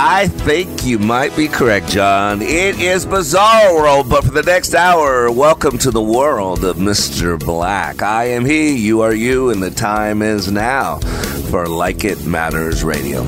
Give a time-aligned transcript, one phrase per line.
[0.00, 2.40] I think you might be correct, John.
[2.40, 7.36] It is Bizarre World, but for the next hour, welcome to the world of Mr.
[7.36, 8.00] Black.
[8.00, 11.00] I am he, you are you, and the time is now
[11.50, 13.24] for Like It Matters Radio.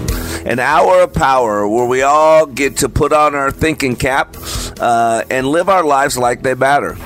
[0.47, 4.37] An hour of power where we all get to put on our thinking cap
[4.79, 6.97] uh, and live our lives like they matter.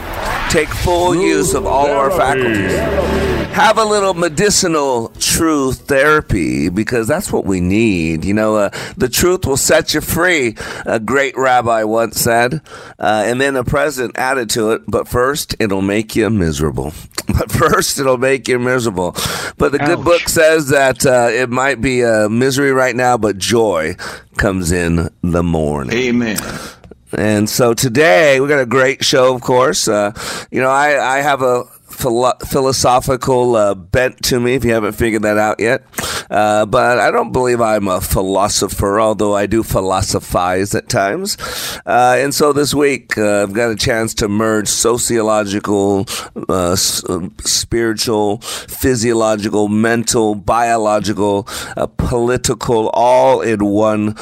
[0.50, 7.32] Take full use of all our faculties have a little medicinal truth therapy because that's
[7.32, 8.24] what we need.
[8.24, 12.60] You know, uh, the truth will set you free, a great rabbi once said.
[12.98, 16.92] Uh, and then the president added to it, but first, it'll make you miserable.
[17.26, 19.12] But first, it'll make you miserable.
[19.56, 19.86] But the Ouch.
[19.88, 23.96] good book says that uh, it might be a misery right now, but joy
[24.36, 25.96] comes in the morning.
[25.96, 26.36] Amen.
[27.16, 29.88] And so today we got a great show, of course.
[29.88, 30.12] Uh,
[30.50, 31.64] you know, I, I have a
[31.94, 35.84] philo- philosophical uh, bent to me, if you haven't figured that out yet.
[36.30, 41.36] Uh, but I don't believe I'm a philosopher, although I do philosophize at times.
[41.86, 46.06] Uh, and so this week, uh, I've got a chance to merge sociological,
[46.48, 51.44] uh, s- uh, spiritual, physiological, mental, biological,
[51.98, 54.16] political, all in one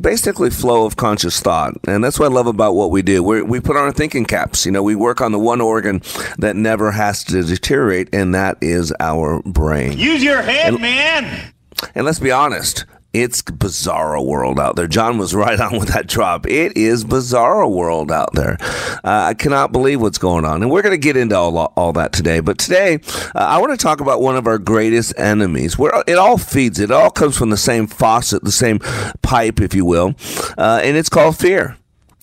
[0.00, 1.74] basically flow of conscious thought.
[1.86, 3.22] And that's what i love about what we do.
[3.22, 4.66] We we put on our thinking caps.
[4.66, 6.02] You know we work on the one organ
[6.38, 9.98] that never has to deteriorate and that is our brain.
[9.98, 11.52] Use your head and, man.
[11.94, 12.84] and let's be honest
[13.14, 14.88] it's bizarro world out there.
[14.88, 16.46] John was right on with that drop.
[16.46, 18.58] It is bizarro world out there.
[18.60, 21.92] Uh, I cannot believe what's going on, and we're going to get into all, all
[21.94, 22.40] that today.
[22.40, 22.98] But today,
[23.34, 25.78] uh, I want to talk about one of our greatest enemies.
[25.78, 28.80] Where it all feeds, it all comes from the same faucet, the same
[29.22, 30.14] pipe, if you will,
[30.58, 31.76] uh, and it's called fear.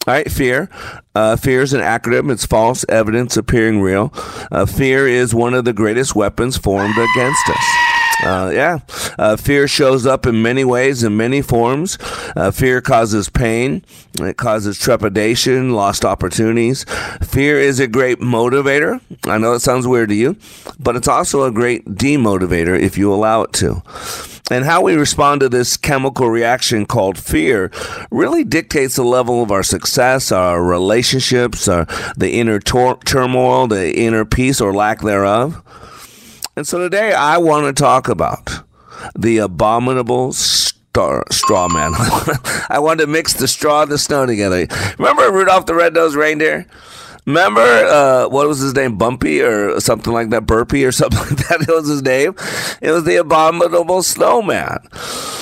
[0.08, 0.68] All right, fear.
[1.14, 2.32] Uh, fear is an acronym.
[2.32, 4.12] It's false evidence appearing real.
[4.52, 8.01] Uh, fear is one of the greatest weapons formed against us.
[8.24, 8.80] Uh, yeah.
[9.18, 11.98] Uh, fear shows up in many ways, in many forms.
[12.36, 13.84] Uh, fear causes pain.
[14.20, 16.86] It causes trepidation, lost opportunities.
[17.24, 19.02] Fear is a great motivator.
[19.26, 20.38] I know it sounds weird to you,
[20.80, 23.82] but it's also a great demotivator if you allow it to.
[24.52, 27.72] And how we respond to this chemical reaction called fear
[28.12, 31.86] really dictates the level of our success, our relationships, our,
[32.18, 35.64] the inner tor- turmoil, the inner peace or lack thereof.
[36.56, 38.64] And so today I want to talk about
[39.18, 41.94] the abominable star, straw man.
[42.70, 44.68] I want to mix the straw and the snow together.
[44.98, 46.68] Remember Rudolph the Red-Nosed Reindeer?
[47.26, 51.48] Remember uh, what was his name, Bumpy or something like that, Burpy or something like
[51.48, 51.62] that?
[51.62, 52.36] It was his name.
[52.82, 54.80] It was the Abominable Snowman.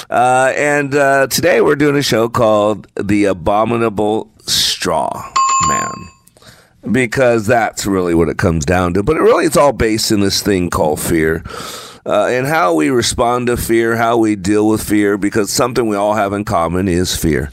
[0.09, 5.31] Uh, and uh, today we're doing a show called The Abominable Straw
[5.68, 6.09] Man
[6.91, 9.03] because that's really what it comes down to.
[9.03, 11.44] But it really, it's all based in this thing called fear.
[12.09, 15.96] Uh, and how we respond to fear, how we deal with fear, because something we
[15.96, 17.52] all have in common is fear.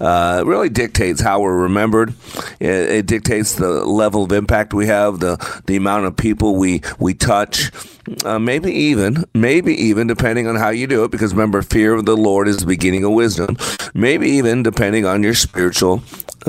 [0.00, 2.12] Uh, it really dictates how we're remembered.
[2.58, 5.36] It, it, dictates the level of impact we have, the
[5.66, 7.70] the amount of people we we touch.
[8.24, 12.04] Uh, maybe even, maybe even depending on how you do it, because remember, fear of
[12.04, 13.56] the Lord is the beginning of wisdom.
[13.94, 16.02] Maybe even depending on your spiritual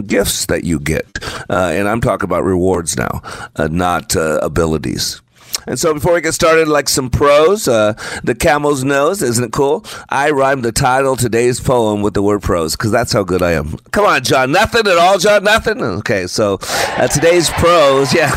[0.08, 1.06] gifts that you get.
[1.52, 3.22] Uh, and I'm talking about rewards now,
[3.56, 5.22] uh, not uh, abilities.
[5.68, 7.94] And so before we get started, like some prose, uh,
[8.24, 9.86] the camel's nose, isn't it cool?
[10.10, 13.52] I rhymed the title today's poem with the word pros because that's how good I
[13.52, 13.78] am.
[13.92, 15.82] Come on, John, nothing at all, John, nothing.
[15.82, 18.32] Okay, so uh, today's prose, yeah.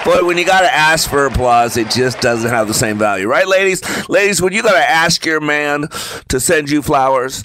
[0.04, 3.26] Boy, when you got to ask for applause, it just doesn't have the same value,
[3.26, 3.82] right, ladies?
[4.08, 5.88] Ladies, when you got to ask your man
[6.28, 7.44] to send you flowers,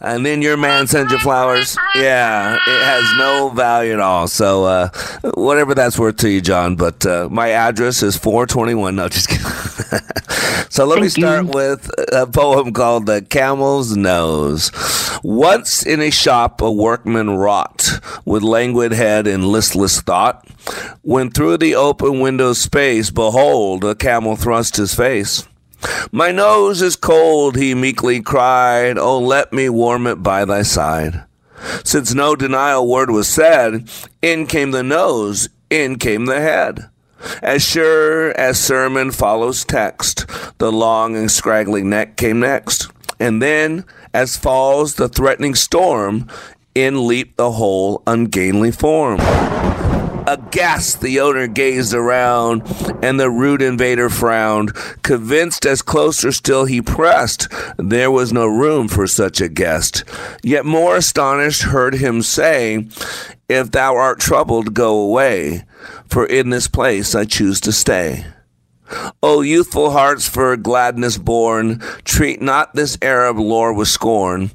[0.00, 4.28] and then your man sends you flowers, yeah, it has no value at all.
[4.28, 4.88] So uh,
[5.34, 6.76] whatever that's worth to you, John.
[6.76, 8.96] But uh, my address is 421.
[8.96, 9.44] No, just kidding.
[10.68, 11.50] so let Thank me start you.
[11.52, 14.70] with a poem called The Camel's Nose.
[15.22, 20.46] Once in a shop, a workman wrought with languid head and listless thought.
[21.02, 25.46] When through the open window space, behold, a camel thrust his face.
[26.12, 28.98] My nose is cold, he meekly cried.
[28.98, 31.24] Oh, let me warm it by thy side.
[31.84, 33.88] Since no denial word was said,
[34.20, 36.89] in came the nose, in came the head.
[37.42, 40.26] As sure as sermon follows text,
[40.58, 42.90] the long and scraggly neck came next.
[43.18, 43.84] And then,
[44.14, 46.28] as falls the threatening storm,
[46.74, 49.20] in leaped the whole ungainly form.
[50.26, 52.62] Aghast, the owner gazed around,
[53.02, 54.72] and the rude invader frowned.
[55.02, 60.04] Convinced as closer still he pressed, there was no room for such a guest.
[60.42, 62.86] Yet more astonished heard him say,
[63.48, 65.64] If thou art troubled, go away,
[66.10, 68.26] for in this place I choose to stay.
[69.22, 74.50] O youthful hearts for gladness born, treat not this Arab lore with scorn.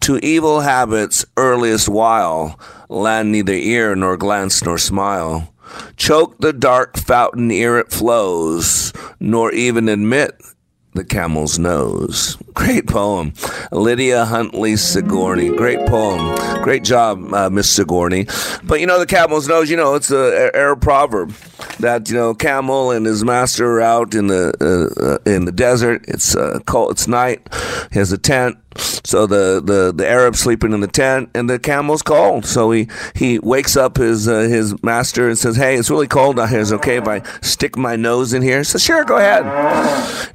[0.00, 2.58] To evil habits earliest while,
[2.88, 5.54] land neither ear nor glance nor smile.
[5.96, 10.40] Choke the dark fountain ere it flows, nor even admit
[10.94, 12.36] the camel's nose.
[12.58, 13.32] Great poem.
[13.70, 15.48] Lydia Huntley Sigourney.
[15.48, 16.34] Great poem.
[16.64, 18.26] Great job, uh, Miss Sigourney.
[18.64, 21.30] But you know, the camel's nose, you know, it's an Arab proverb
[21.78, 25.52] that, you know, camel and his master are out in the, uh, uh, in the
[25.52, 26.04] desert.
[26.08, 27.46] It's uh, cold, it's night.
[27.92, 28.58] He has a tent.
[29.04, 32.44] So the, the, the Arab sleeping in the tent and the camel's cold.
[32.44, 36.38] So he, he wakes up his uh, his master and says, Hey, it's really cold
[36.38, 36.60] out here.
[36.60, 38.58] Is okay if I stick my nose in here?
[38.58, 39.44] He says, Sure, go ahead.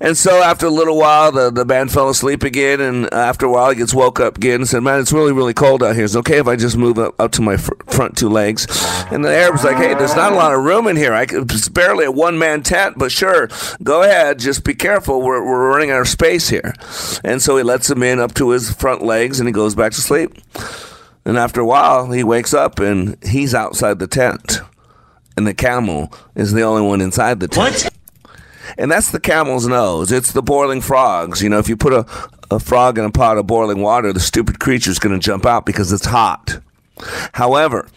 [0.02, 2.80] And so after a little while, the, the man fell asleep again.
[2.82, 5.54] And after a while, he gets woke up again and said, Man, it's really, really
[5.54, 6.06] cold out here.
[6.06, 8.68] Is it okay if I just move up, up to my fr- front two legs?
[9.12, 11.14] And the Arab's like, Hey, there's not a lot of room in here.
[11.14, 13.50] I could, it's barely a one man tent, but sure,
[13.82, 14.40] go ahead.
[14.40, 15.22] Just be careful.
[15.22, 16.74] We're, we're running out of space here.
[17.24, 19.92] And so he lets him in up to his front legs and he goes back
[19.94, 20.34] to sleep.
[21.26, 24.60] And after a while, he wakes up and he's outside the tent.
[25.36, 27.84] And the camel is the only one inside the tent.
[27.84, 27.94] What?
[28.78, 30.12] And that's the camel's nose.
[30.12, 31.42] It's the boiling frogs.
[31.42, 32.06] You know, if you put a,
[32.52, 35.66] a frog in a pot of boiling water, the stupid creature's going to jump out
[35.66, 36.60] because it's hot.
[37.34, 37.88] However,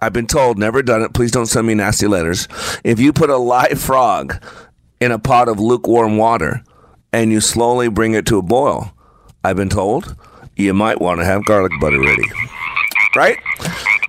[0.00, 2.48] I've been told, never done it, please don't send me nasty letters.
[2.82, 4.42] If you put a live frog
[5.00, 6.62] in a pot of lukewarm water
[7.12, 8.92] and you slowly bring it to a boil,
[9.44, 10.16] I've been told,
[10.56, 12.24] you might want to have garlic butter ready.
[13.14, 13.38] Right?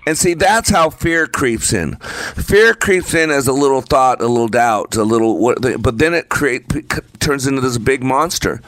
[0.05, 1.95] And see, that's how fear creeps in.
[1.95, 6.27] Fear creeps in as a little thought, a little doubt, a little, but then it
[6.29, 6.65] create,
[7.19, 8.61] turns into this big monster.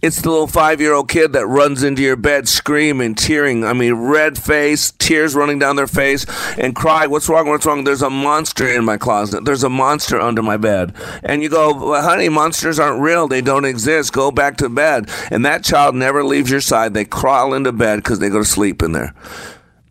[0.00, 3.64] It's the little five year old kid that runs into your bed screaming, tearing.
[3.64, 6.24] I mean, red face, tears running down their face,
[6.56, 7.48] and cry, What's wrong?
[7.48, 7.84] What's wrong?
[7.84, 9.44] There's a monster in my closet.
[9.44, 10.94] There's a monster under my bed.
[11.24, 13.26] And you go, well, Honey, monsters aren't real.
[13.26, 14.12] They don't exist.
[14.12, 15.10] Go back to bed.
[15.30, 16.94] And that child never leaves your side.
[16.94, 19.14] They crawl into bed because they go to sleep in there.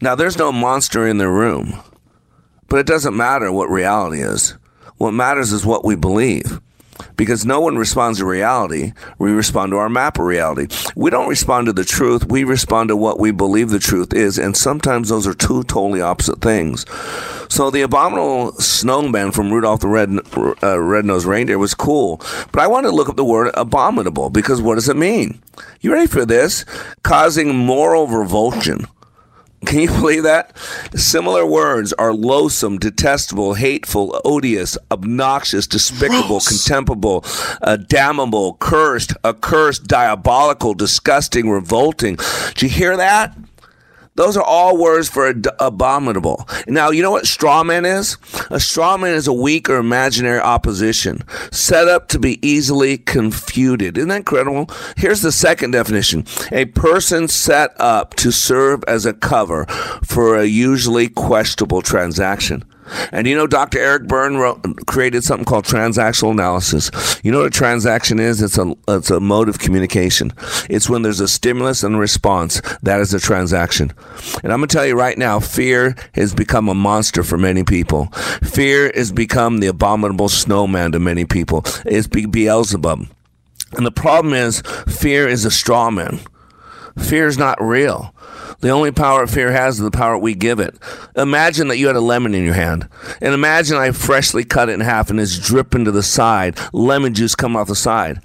[0.06, 1.82] Now, there's no monster in the room,
[2.68, 4.56] but it doesn't matter what reality is.
[4.98, 6.62] What matters is what we believe.
[7.18, 10.68] Because no one responds to reality, we respond to our map of reality.
[10.96, 14.38] We don't respond to the truth, we respond to what we believe the truth is,
[14.38, 16.86] and sometimes those are two totally opposite things.
[17.50, 20.20] So the abominable snowman from Rudolph the Red
[20.62, 22.18] uh, Red-Nosed Reindeer was cool,
[22.52, 25.42] but I wanted to look up the word abominable because what does it mean?
[25.82, 26.64] You ready for this?
[27.02, 28.86] Causing moral revulsion.
[29.66, 30.58] Can you believe that?
[30.96, 36.48] Similar words are loathsome, detestable, hateful, odious, obnoxious, despicable, Gross.
[36.48, 37.26] contemptible,
[37.62, 42.18] uh, damnable, cursed, accursed, diabolical, disgusting, revolting.
[42.56, 43.36] Do you hear that?
[44.16, 46.48] Those are all words for ad- abominable.
[46.68, 48.18] Now, you know what straw man is?
[48.50, 51.22] A straw man is a weak or imaginary opposition
[51.52, 53.98] set up to be easily confuted.
[53.98, 54.70] Isn't that incredible?
[54.96, 59.66] Here's the second definition a person set up to serve as a cover
[60.04, 62.64] for a usually questionable transaction.
[63.12, 63.80] And you know, Dr.
[63.80, 66.92] Eric Berne wrote, created something called transactional analysis.
[67.24, 68.42] You know what a transaction is?
[68.42, 70.34] It's a, it's a mode of communication.
[70.70, 72.62] It's when there's a stimulus and a response.
[72.84, 73.94] That is a transaction.
[74.44, 77.64] And I'm going to tell you right now, fear has become a monster for many
[77.64, 78.08] people.
[78.44, 81.64] Fear has become the abominable snowman to many people.
[81.86, 83.08] It's Beelzebub.
[83.74, 86.20] And the problem is, fear is a straw man.
[86.98, 88.14] Fear is not real.
[88.62, 90.76] The only power fear has is the power we give it.
[91.16, 92.88] Imagine that you had a lemon in your hand.
[93.22, 96.58] And imagine I freshly cut it in half and it's dripping to the side.
[96.74, 98.22] Lemon juice come off the side.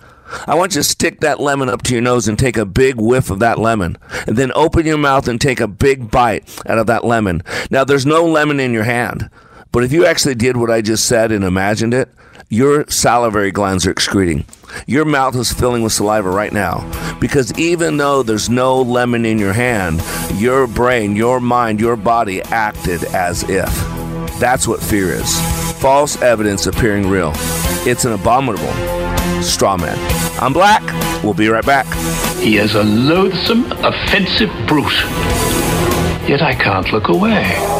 [0.47, 2.97] I want you to stick that lemon up to your nose and take a big
[2.97, 3.99] whiff of that lemon.
[4.27, 7.43] And then open your mouth and take a big bite out of that lemon.
[7.71, 9.29] Now, there's no lemon in your hand.
[9.73, 12.09] But if you actually did what I just said and imagined it,
[12.51, 14.45] your salivary glands are excreting.
[14.87, 16.85] Your mouth is filling with saliva right now.
[17.21, 20.03] Because even though there's no lemon in your hand,
[20.35, 23.73] your brain, your mind, your body acted as if.
[24.41, 27.33] That's what fear is false evidence appearing real.
[27.87, 28.73] It's an abominable
[29.43, 29.97] straw man.
[30.39, 30.83] I'm Black.
[31.23, 31.87] We'll be right back.
[32.37, 34.93] He is a loathsome, offensive brute.
[36.29, 37.80] Yet I can't look away.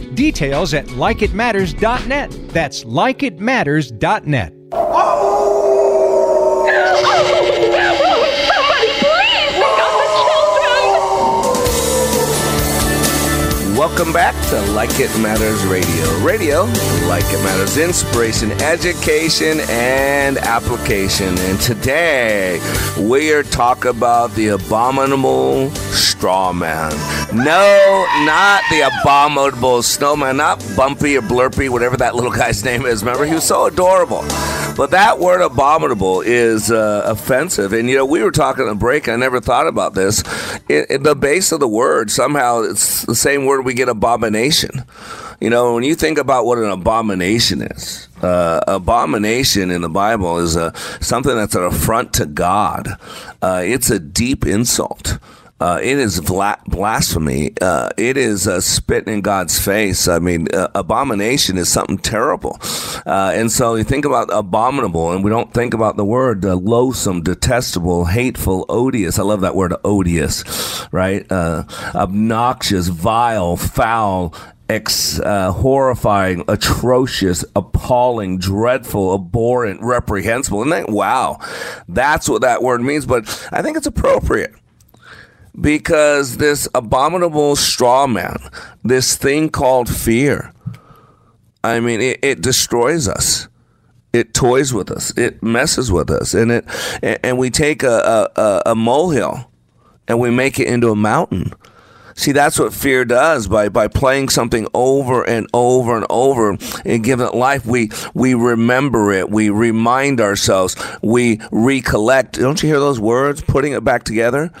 [0.15, 2.31] Details at likeitmatters.net.
[2.49, 4.60] That's likeitmatters.net.
[13.91, 16.19] Welcome back to Like It Matters Radio.
[16.25, 16.63] Radio,
[17.09, 21.37] like it matters, inspiration, education, and application.
[21.37, 22.61] And today
[22.97, 26.91] we are talking about the abominable straw man.
[27.33, 33.03] No, not the abominable snowman, not Bumpy or Blurpy, whatever that little guy's name is.
[33.03, 34.23] Remember, he was so adorable.
[34.75, 37.73] But that word abominable is uh, offensive.
[37.73, 40.23] And, you know, we were talking a break, I never thought about this.
[40.69, 44.83] In, in the base of the word, somehow it's the same word we get abomination.
[45.39, 50.37] You know, when you think about what an abomination is, uh, abomination in the Bible
[50.37, 52.97] is a, something that's an affront to God.
[53.41, 55.19] Uh, it's a deep insult.
[55.61, 57.53] Uh, it is blasphemy.
[57.61, 60.07] Uh, it is uh, spitting in God's face.
[60.07, 62.57] I mean, uh, abomination is something terrible.
[63.05, 66.55] Uh, and so you think about abominable, and we don't think about the word uh,
[66.55, 69.19] loathsome, detestable, hateful, odious.
[69.19, 71.31] I love that word odious, right?
[71.31, 74.33] obnoxious, vile, foul,
[74.67, 80.61] Ex, uh, horrifying, atrocious, appalling, dreadful, abhorrent, reprehensible.
[80.61, 81.39] And that wow,
[81.89, 83.05] that's what that word means.
[83.05, 84.55] But I think it's appropriate
[85.59, 88.37] because this abominable straw man,
[88.83, 90.53] this thing called fear,
[91.63, 93.47] I mean, it, it destroys us.
[94.13, 95.15] It toys with us.
[95.17, 96.65] It messes with us, and it
[97.23, 99.49] and we take a, a, a molehill
[100.07, 101.53] and we make it into a mountain.
[102.15, 107.03] See, that's what fear does by, by playing something over and over and over and
[107.03, 107.65] giving it life.
[107.65, 109.29] We, we remember it.
[109.29, 110.75] We remind ourselves.
[111.01, 112.33] We recollect.
[112.33, 113.41] Don't you hear those words?
[113.41, 114.51] Putting it back together.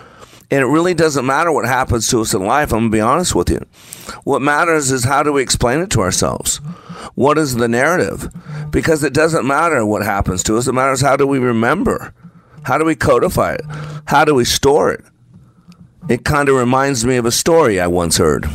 [0.51, 2.73] And it really doesn't matter what happens to us in life.
[2.73, 3.65] I'm going to be honest with you.
[4.25, 6.57] What matters is how do we explain it to ourselves?
[7.15, 8.29] What is the narrative?
[8.69, 10.67] Because it doesn't matter what happens to us.
[10.67, 12.13] It matters how do we remember?
[12.63, 13.65] How do we codify it?
[14.07, 15.05] How do we store it?
[16.09, 18.45] It kind of reminds me of a story I once heard.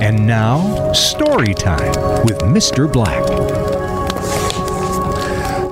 [0.00, 1.92] And now, story time
[2.24, 2.90] with Mr.
[2.90, 3.20] Black.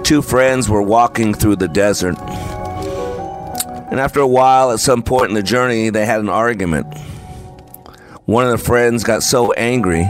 [0.04, 2.16] Two friends were walking through the desert
[3.90, 6.86] and after a while, at some point in the journey, they had an argument.
[8.26, 10.02] One of the friends got so angry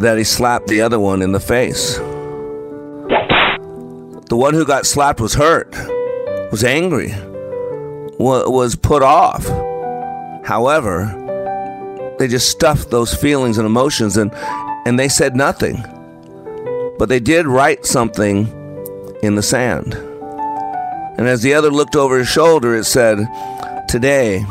[0.00, 1.96] that he slapped the other one in the face.
[4.28, 5.70] The one who got slapped was hurt,
[6.50, 7.14] was angry,
[8.18, 9.46] was put off.
[10.44, 11.16] However,
[12.18, 14.32] they just stuffed those feelings and emotions and,
[14.84, 15.84] and they said nothing.
[16.98, 18.48] But they did write something
[19.22, 19.94] in the sand.
[21.18, 23.18] And as the other looked over his shoulder, it said,
[23.88, 24.44] Today,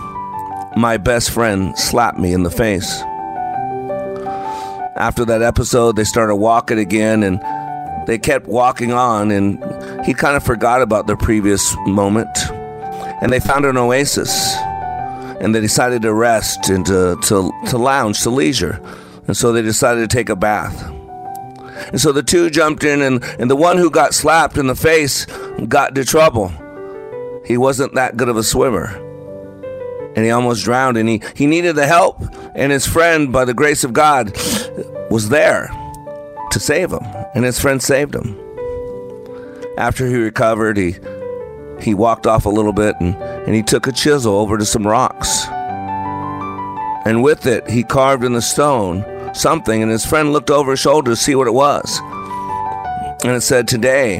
[0.75, 3.01] my best friend slapped me in the face.
[4.95, 7.39] After that episode, they started walking again and
[8.09, 9.63] they kept walking on, and
[10.03, 12.29] he kind of forgot about the previous moment.
[13.21, 14.55] And they found an oasis,
[15.39, 18.81] and they decided to rest and to, to, to lounge, to leisure.
[19.27, 20.91] And so they decided to take a bath.
[21.87, 24.75] And so the two jumped in, and, and the one who got slapped in the
[24.75, 25.25] face
[25.67, 26.51] got into trouble.
[27.45, 28.85] He wasn't that good of a swimmer.
[30.15, 32.21] And he almost drowned, and he, he needed the help.
[32.55, 34.35] And his friend, by the grace of God,
[35.09, 35.67] was there
[36.51, 37.03] to save him.
[37.33, 38.39] And his friend saved him.
[39.77, 40.95] After he recovered, he,
[41.79, 44.85] he walked off a little bit and, and he took a chisel over to some
[44.85, 45.45] rocks.
[47.05, 49.03] And with it, he carved in the stone
[49.39, 51.99] something, and his friend looked over his shoulder to see what it was.
[53.23, 54.19] And it said, Today,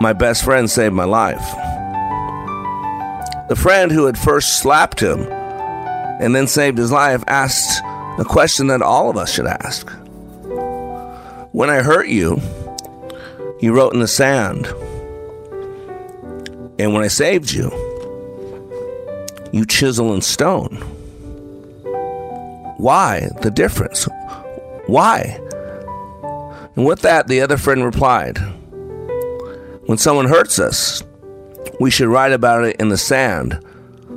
[0.00, 1.44] my best friend saved my life.
[3.48, 5.20] The friend who had first slapped him
[6.20, 7.82] and then saved his life asked
[8.18, 9.90] a question that all of us should ask
[11.52, 12.40] When I hurt you,
[13.60, 14.66] you wrote in the sand.
[16.78, 17.70] And when I saved you,
[19.52, 20.82] you chisel in stone.
[22.82, 24.08] Why the difference?
[24.86, 25.38] Why?
[26.74, 28.38] And with that, the other friend replied,
[29.86, 31.00] When someone hurts us,
[31.78, 33.64] we should write about it in the sand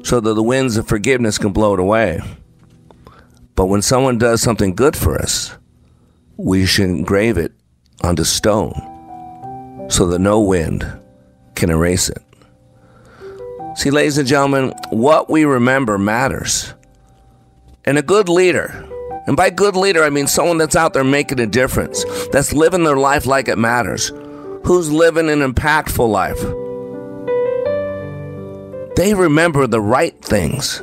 [0.01, 2.21] so that the winds of forgiveness can blow it away.
[3.53, 5.55] But when someone does something good for us,
[6.35, 7.51] we should engrave it
[8.01, 8.73] onto stone
[9.89, 10.91] so that no wind
[11.53, 12.23] can erase it.
[13.75, 16.73] See, ladies and gentlemen, what we remember matters.
[17.87, 18.83] And a good leader,
[19.27, 22.83] and by good leader, I mean someone that's out there making a difference, that's living
[22.83, 24.11] their life like it matters,
[24.63, 26.39] who's living an impactful life.
[28.95, 30.81] They remember the right things.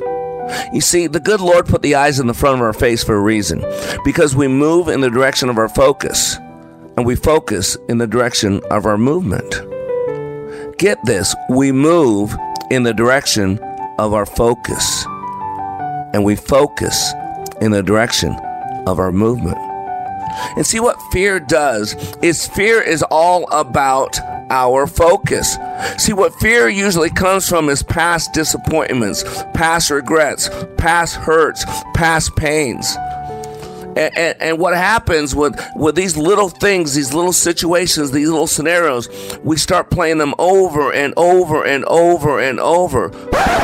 [0.71, 3.15] You see, the good Lord put the eyes in the front of our face for
[3.15, 3.65] a reason
[4.05, 6.37] because we move in the direction of our focus
[6.95, 9.61] and we focus in the direction of our movement.
[10.77, 12.35] Get this, we move
[12.69, 13.59] in the direction
[13.99, 15.05] of our focus
[16.13, 17.13] and we focus
[17.61, 18.31] in the direction
[18.87, 19.57] of our movement.
[20.55, 24.17] And see what fear does is fear is all about
[24.49, 25.57] our focus.
[25.97, 32.95] See, what fear usually comes from is past disappointments, past regrets, past hurts, past pains.
[33.95, 39.09] And, and, what happens with, with these little things, these little situations, these little scenarios,
[39.43, 43.09] we start playing them over and over and over and over.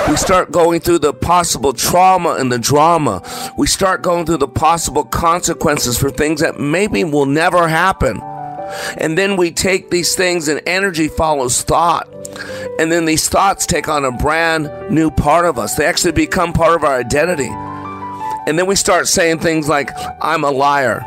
[0.10, 3.24] We start going through the possible trauma and the drama.
[3.58, 8.22] We start going through the possible consequences for things that maybe will never happen.
[8.98, 12.08] And then we take these things, and energy follows thought.
[12.80, 15.76] And then these thoughts take on a brand new part of us.
[15.76, 17.50] They actually become part of our identity.
[18.50, 19.92] And then we start saying things like,
[20.22, 21.06] I'm a liar,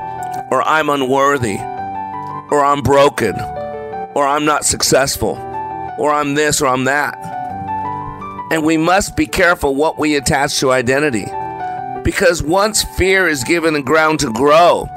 [0.53, 1.57] or I'm unworthy,
[2.53, 3.35] or I'm broken,
[4.15, 5.33] or I'm not successful,
[5.99, 7.17] or I'm this, or I'm that.
[8.53, 11.27] And we must be careful what we attach to identity.
[12.05, 14.89] Because once fear is given the ground to grow,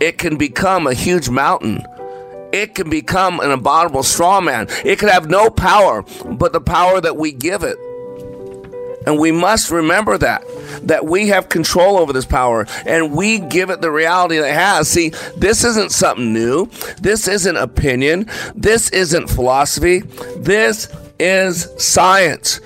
[0.00, 1.86] it can become a huge mountain.
[2.52, 4.66] It can become an abominable straw man.
[4.84, 7.78] It can have no power but the power that we give it.
[9.06, 10.44] And we must remember that,
[10.82, 14.54] that we have control over this power and we give it the reality that it
[14.54, 14.88] has.
[14.88, 16.66] See, this isn't something new.
[17.00, 18.28] This isn't opinion.
[18.54, 20.00] This isn't philosophy.
[20.36, 22.60] This is science.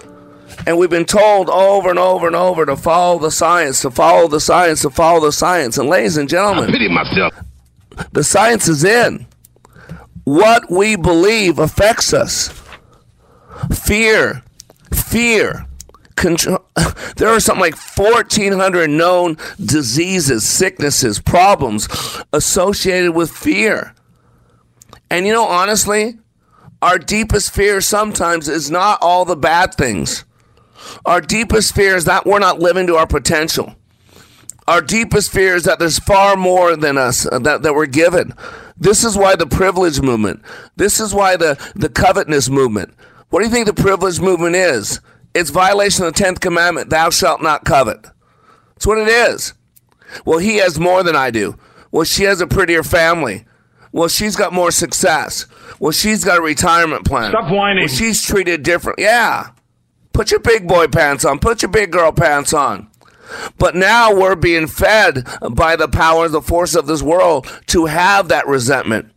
[0.67, 4.29] And we've been told over and over and over to follow the science, to follow
[4.29, 5.79] the science, to follow the science.
[5.79, 7.35] And ladies and gentlemen, I pity myself.
[8.13, 9.27] The science is in.
[10.25, 12.49] What we believe affects us.
[13.73, 14.43] Fear,
[14.93, 15.67] fear.
[16.17, 16.65] Control.
[17.17, 21.89] There are something like 1,400 known diseases, sicknesses, problems
[22.33, 23.95] associated with fear.
[25.11, 26.19] And you know, honestly,
[26.83, 30.25] our deepest fear sometimes is not all the bad things.
[31.07, 33.75] Our deepest fear is that we're not living to our potential.
[34.67, 38.35] Our deepest fear is that there's far more than us uh, that, that we're given.
[38.77, 40.43] This is why the privilege movement,
[40.77, 42.95] this is why the, the covetousness movement.
[43.31, 45.01] What do you think the privilege movement is?
[45.35, 48.07] It's violation of the 10th commandment, thou shalt not covet.
[48.75, 49.55] That's what it is.
[50.25, 51.57] Well, he has more than I do.
[51.91, 53.45] Well, she has a prettier family.
[53.93, 55.47] Well, she's got more success.
[55.79, 57.31] Well, she's got a retirement plan.
[57.31, 57.83] Stop whining.
[57.83, 58.99] Well, she's treated different.
[58.99, 59.51] Yeah.
[60.13, 61.39] Put your big boy pants on.
[61.39, 62.89] Put your big girl pants on.
[63.59, 68.29] But now we're being fed by the power, the force of this world to have
[68.29, 69.11] that resentment.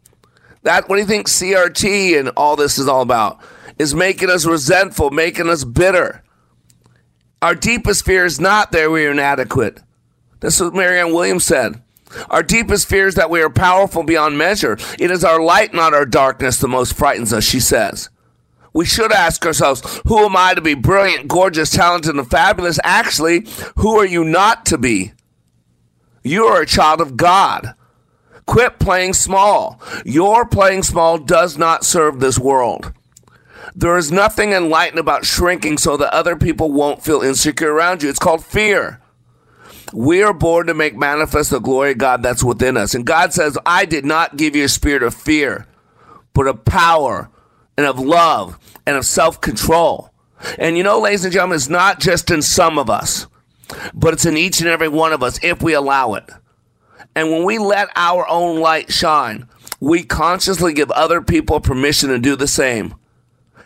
[0.63, 3.39] That what do you think CRT and all this is all about?
[3.77, 6.23] Is making us resentful, making us bitter.
[7.41, 9.79] Our deepest fear is not that we are inadequate.
[10.39, 11.81] That's what Marianne Williams said.
[12.29, 14.77] Our deepest fear is that we are powerful beyond measure.
[14.97, 18.09] It is our light, not our darkness, that most frightens us, she says
[18.77, 22.79] we should ask ourselves, who am I to be brilliant, gorgeous, talented, and fabulous?
[22.83, 25.13] Actually, who are you not to be?
[26.23, 27.73] You are a child of God.
[28.45, 29.81] Quit playing small.
[30.05, 32.93] Your playing small does not serve this world.
[33.79, 38.09] There is nothing enlightened about shrinking so that other people won't feel insecure around you.
[38.09, 38.99] It's called fear.
[39.93, 42.95] We are born to make manifest the glory of God that's within us.
[42.95, 45.67] And God says, I did not give you a spirit of fear,
[46.33, 47.29] but of power
[47.77, 50.09] and of love and of self control.
[50.57, 53.27] And you know, ladies and gentlemen, it's not just in some of us,
[53.93, 56.27] but it's in each and every one of us if we allow it.
[57.15, 59.47] And when we let our own light shine,
[59.79, 62.95] we consciously give other people permission to do the same.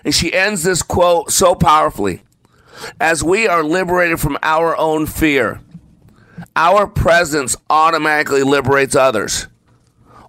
[0.03, 2.21] And she ends this quote so powerfully
[2.99, 5.61] As we are liberated from our own fear,
[6.55, 9.47] our presence automatically liberates others.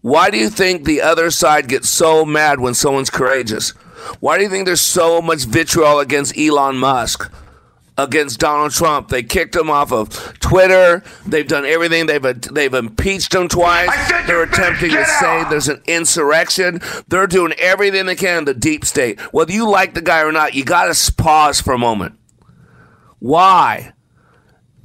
[0.02, 3.70] Why do you think the other side gets so mad when someone's courageous?
[4.18, 7.32] Why do you think there's so much vitriol against Elon Musk?
[7.98, 9.08] Against Donald Trump.
[9.08, 11.02] They kicked him off of Twitter.
[11.26, 12.06] They've done everything.
[12.06, 13.90] They've they've impeached him twice.
[14.26, 16.80] They're attempting to say there's an insurrection.
[17.08, 18.44] They're doing everything they can.
[18.44, 19.20] The deep state.
[19.32, 22.14] Whether you like the guy or not, you got to pause for a moment.
[23.18, 23.92] Why?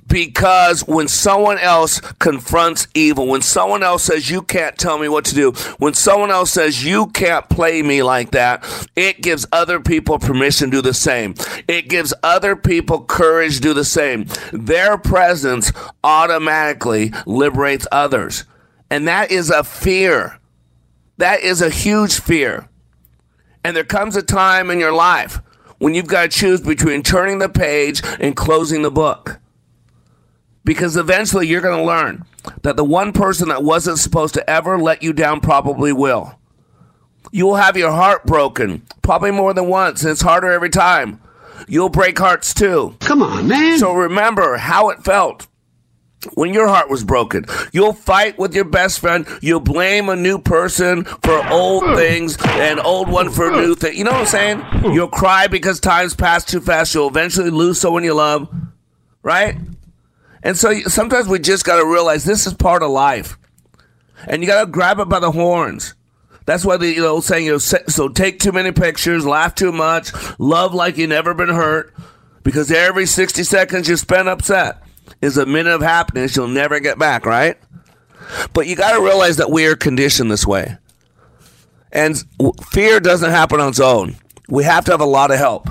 [0.08, 5.26] Because when someone else confronts evil, when someone else says you can't tell me what
[5.26, 8.64] to do, when someone else says you can't play me like that,
[8.96, 11.36] it gives other people permission to do the same.
[11.68, 14.26] It gives other people courage to do the same.
[14.54, 15.72] Their presence
[16.04, 18.46] automatically liberates others.
[18.90, 20.40] And that is a fear.
[21.18, 22.70] That is a huge fear.
[23.64, 25.42] And there comes a time in your life
[25.80, 29.40] when you've got to choose between turning the page and closing the book
[30.68, 32.26] because eventually you're going to learn
[32.62, 36.38] that the one person that wasn't supposed to ever let you down probably will.
[37.32, 41.22] You will have your heart broken, probably more than once, and it's harder every time.
[41.70, 42.98] You'll break hearts too.
[43.00, 43.80] Come on, man.
[43.80, 45.48] So remember how it felt
[46.34, 47.46] when your heart was broken.
[47.72, 49.26] You'll fight with your best friend.
[49.42, 53.98] You'll blame a new person for old things and old one for new things.
[53.98, 54.94] You know what I'm saying?
[54.94, 56.94] You'll cry because time's passed too fast.
[56.94, 58.50] You'll eventually lose someone you love,
[59.24, 59.56] right?
[60.48, 63.38] And so sometimes we just got to realize this is part of life.
[64.28, 65.94] And you got to grab it by the horns.
[66.46, 69.74] That's why the you know saying you know, so take too many pictures, laugh too
[69.74, 71.94] much, love like you've never been hurt,
[72.44, 74.82] because every 60 seconds you spend upset
[75.22, 77.58] is a minute of happiness you'll never get back, right?
[78.54, 80.78] But you got to realize that we are conditioned this way.
[81.92, 82.24] And
[82.72, 84.16] fear doesn't happen on its own.
[84.48, 85.68] We have to have a lot of help.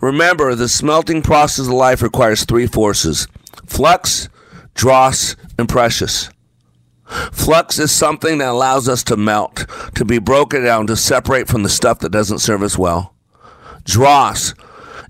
[0.00, 3.28] Remember, the smelting process of life requires three forces
[3.66, 4.28] Flux,
[4.74, 6.30] dross, and precious.
[7.32, 11.62] Flux is something that allows us to melt, to be broken down, to separate from
[11.62, 13.14] the stuff that doesn't serve us well.
[13.84, 14.54] Dross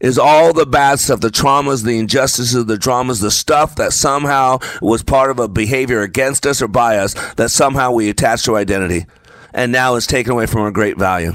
[0.00, 4.58] is all the bad stuff, the traumas, the injustices, the dramas, the stuff that somehow
[4.82, 8.56] was part of a behavior against us or by us that somehow we attach to
[8.56, 9.06] identity
[9.54, 11.32] and now is taken away from our great value.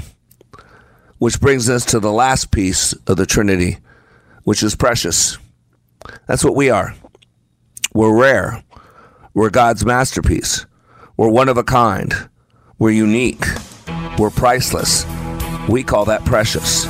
[1.18, 3.78] Which brings us to the last piece of the Trinity,
[4.44, 5.38] which is precious.
[6.26, 6.94] That's what we are.
[7.94, 8.64] We're rare.
[9.34, 10.64] We're God's masterpiece.
[11.18, 12.14] We're one of a kind.
[12.78, 13.44] We're unique.
[14.18, 15.04] We're priceless.
[15.68, 16.86] We call that precious.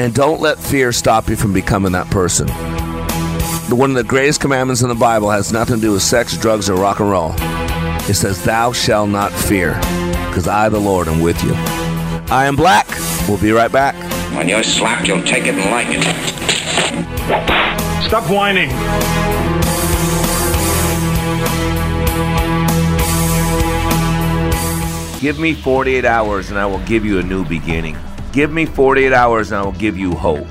[0.00, 2.48] And don't let fear stop you from becoming that person.
[3.76, 6.68] One of the greatest commandments in the Bible has nothing to do with sex, drugs,
[6.68, 7.32] or rock and roll.
[8.08, 9.74] It says, Thou shalt not fear,
[10.28, 11.52] because I, the Lord, am with you.
[12.34, 12.88] I am black.
[13.28, 13.94] We'll be right back.
[14.34, 16.02] When you're slapped, you'll take it and like it.
[18.08, 18.70] Stop whining.
[25.20, 27.94] Give me 48 hours and I will give you a new beginning.
[28.32, 30.48] Give me 48 hours and I will give you hope.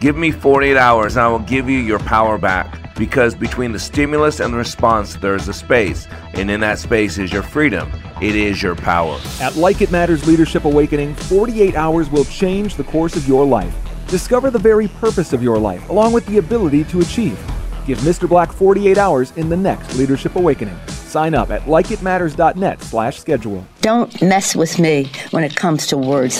[0.00, 2.96] Give me 48 hours and I will give you your power back.
[2.96, 6.08] Because between the stimulus and the response, there is a space.
[6.32, 7.92] And in that space is your freedom.
[8.20, 9.20] It is your power.
[9.40, 13.72] At Like It Matters Leadership Awakening, 48 hours will change the course of your life.
[14.08, 17.38] Discover the very purpose of your life, along with the ability to achieve.
[17.88, 18.28] Give Mr.
[18.28, 20.78] Black 48 hours in the next Leadership Awakening.
[20.88, 23.66] Sign up at likeitmatters.net slash schedule.
[23.80, 26.38] Don't mess with me when it comes to words.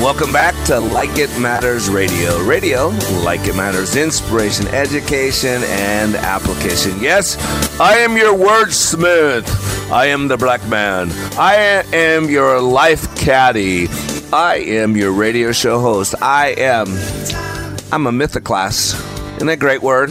[0.00, 2.42] Welcome back to Like It Matters Radio.
[2.44, 2.88] Radio,
[3.22, 6.98] like it matters, inspiration, education, and application.
[6.98, 7.36] Yes,
[7.78, 9.44] I am your wordsmith.
[9.92, 11.10] I am the black man.
[11.38, 13.88] I am your life caddy.
[14.32, 16.14] I am your radio show host.
[16.22, 16.88] I am,
[17.92, 19.09] I'm a mythoclass.
[19.40, 20.10] Isn't that a great word?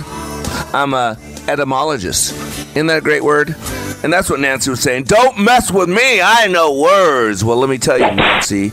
[0.74, 1.16] I'm a
[1.48, 2.34] etymologist.
[2.76, 3.56] Isn't that a great word?
[4.02, 5.04] And that's what Nancy was saying.
[5.04, 6.20] Don't mess with me.
[6.20, 7.44] I know words.
[7.44, 8.72] Well, let me tell you, Nancy.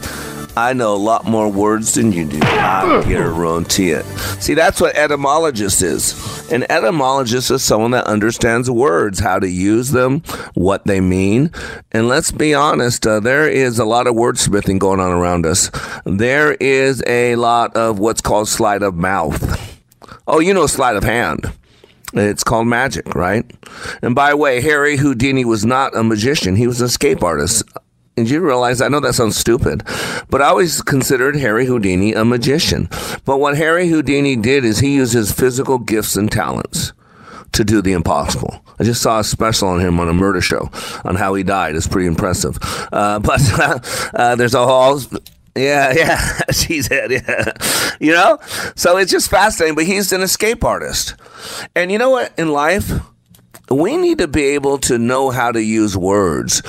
[0.56, 2.38] I know a lot more words than you do.
[2.42, 4.06] I guarantee it.
[4.40, 6.50] See, that's what etymologist is.
[6.50, 10.20] An etymologist is someone that understands words, how to use them,
[10.54, 11.50] what they mean.
[11.92, 15.70] And let's be honest, uh, there is a lot of wordsmithing going on around us.
[16.06, 19.65] There is a lot of what's called sleight of mouth.
[20.26, 21.52] Oh, you know, sleight of hand.
[22.12, 23.44] It's called magic, right?
[24.02, 26.56] And by the way, Harry Houdini was not a magician.
[26.56, 27.62] He was an escape artist.
[28.16, 28.80] And you realize?
[28.80, 29.82] I know that sounds stupid,
[30.30, 32.88] but I always considered Harry Houdini a magician.
[33.26, 36.94] But what Harry Houdini did is he used his physical gifts and talents
[37.52, 38.64] to do the impossible.
[38.78, 40.70] I just saw a special on him on a murder show
[41.04, 41.74] on how he died.
[41.74, 42.58] It's pretty impressive.
[42.90, 43.40] Uh, but
[44.14, 45.00] uh, there's a whole.
[45.56, 47.10] Yeah, yeah, she's it.
[47.10, 47.52] Yeah,
[47.98, 48.38] you know.
[48.76, 49.74] So it's just fascinating.
[49.74, 51.14] But he's an escape artist,
[51.74, 52.32] and you know what?
[52.38, 52.90] In life,
[53.70, 56.62] we need to be able to know how to use words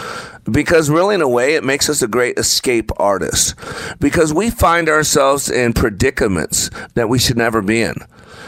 [0.51, 3.55] because really in a way it makes us a great escape artist
[3.99, 7.95] because we find ourselves in predicaments that we should never be in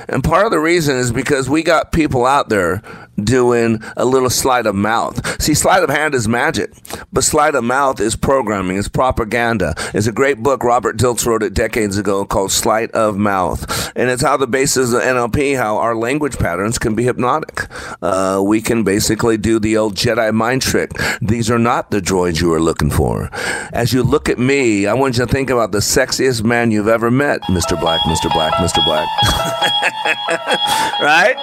[0.09, 2.81] and part of the reason is because we got people out there
[3.23, 5.41] doing a little sleight of mouth.
[5.41, 6.71] See, sleight of hand is magic,
[7.11, 9.75] but sleight of mouth is programming, it's propaganda.
[9.93, 10.63] It's a great book.
[10.63, 13.91] Robert Dilts wrote it decades ago called Sleight of Mouth.
[13.95, 17.67] And it's how the basis of NLP, how our language patterns can be hypnotic.
[18.01, 20.91] Uh, we can basically do the old Jedi mind trick.
[21.21, 23.29] These are not the droids you are looking for.
[23.73, 26.87] As you look at me, I want you to think about the sexiest man you've
[26.87, 27.79] ever met, Mr.
[27.79, 28.31] Black, Mr.
[28.31, 28.83] Black, Mr.
[28.85, 29.07] Black.
[31.01, 31.35] right?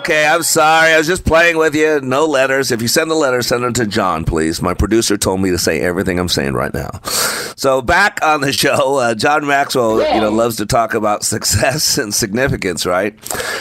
[0.00, 0.92] Okay, I'm sorry.
[0.92, 2.00] I was just playing with you.
[2.00, 2.70] No letters.
[2.70, 4.60] If you send the letter, send them to John, please.
[4.60, 7.00] My producer told me to say everything I'm saying right now.
[7.56, 11.98] So back on the show, uh, John Maxwell, you know, loves to talk about success
[11.98, 13.14] and significance, right?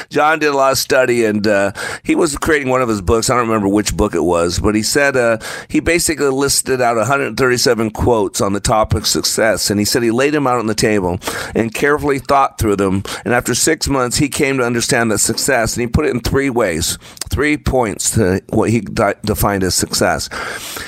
[0.09, 3.29] John did a lot of study, and uh, he was creating one of his books.
[3.29, 5.37] I don't remember which book it was, but he said uh,
[5.69, 10.11] he basically listed out 137 quotes on the topic of success, and he said he
[10.11, 11.19] laid them out on the table
[11.55, 13.03] and carefully thought through them.
[13.25, 16.19] And after six months, he came to understand that success, and he put it in
[16.19, 16.97] three ways,
[17.29, 20.29] three points to what he di- defined as success.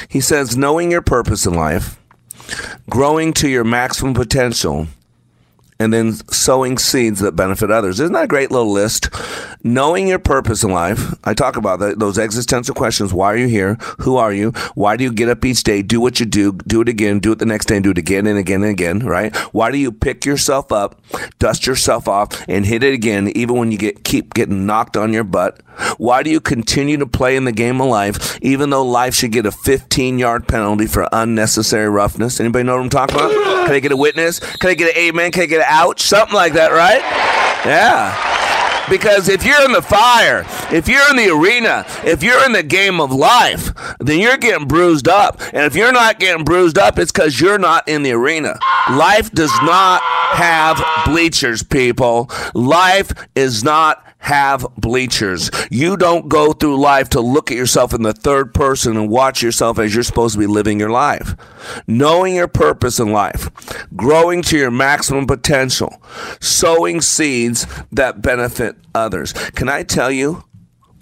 [0.10, 2.00] He says, knowing your purpose in life,
[2.90, 4.88] growing to your maximum potential,
[5.80, 8.00] and then sowing seeds that benefit others.
[8.00, 9.10] Isn't that a great little list?
[9.64, 11.14] Knowing your purpose in life.
[11.24, 13.14] I talk about that, those existential questions.
[13.14, 13.76] Why are you here?
[14.00, 14.52] Who are you?
[14.76, 17.32] Why do you get up each day, do what you do, do it again, do
[17.32, 19.36] it the next day, and do it again and again and again, right?
[19.54, 21.02] Why do you pick yourself up,
[21.40, 25.12] dust yourself off, and hit it again, even when you get keep getting knocked on
[25.12, 25.62] your butt?
[25.98, 29.32] Why do you continue to play in the game of life, even though life should
[29.32, 32.40] get a 15 yard penalty for unnecessary roughness?
[32.40, 33.55] Anybody know what I'm talking about?
[33.66, 34.40] Can I get a witness?
[34.40, 35.32] Can I get an amen?
[35.32, 36.02] Can I get an ouch?
[36.02, 37.02] Something like that, right?
[37.66, 38.90] Yeah.
[38.90, 42.62] Because if you're in the fire, if you're in the arena, if you're in the
[42.62, 45.42] game of life, then you're getting bruised up.
[45.42, 48.60] And if you're not getting bruised up, it's because you're not in the arena.
[48.92, 52.30] Life does not have bleachers, people.
[52.54, 55.52] Life is not have bleachers.
[55.70, 59.44] You don't go through life to look at yourself in the third person and watch
[59.44, 61.36] yourself as you're supposed to be living your life.
[61.86, 63.52] Knowing your purpose in life,
[63.96, 66.02] growing to your maximum potential,
[66.42, 69.32] sowing seeds that benefit others.
[69.52, 70.44] Can I tell you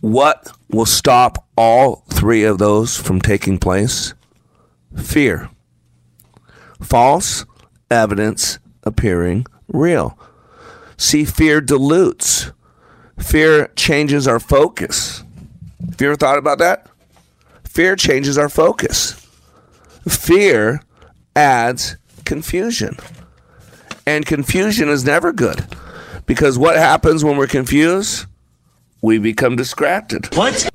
[0.02, 4.14] what will stop all three of those from taking place?
[5.02, 5.50] Fear.
[6.82, 7.46] False
[7.90, 10.20] evidence appearing real.
[10.98, 12.52] See, fear dilutes
[13.20, 15.24] Fear changes our focus.
[15.90, 16.88] Have you ever thought about that?
[17.64, 19.14] Fear changes our focus.
[20.08, 20.82] Fear
[21.36, 22.98] adds confusion.
[24.06, 25.66] And confusion is never good.
[26.26, 28.26] Because what happens when we're confused?
[29.02, 30.34] We become distracted.
[30.36, 30.70] What?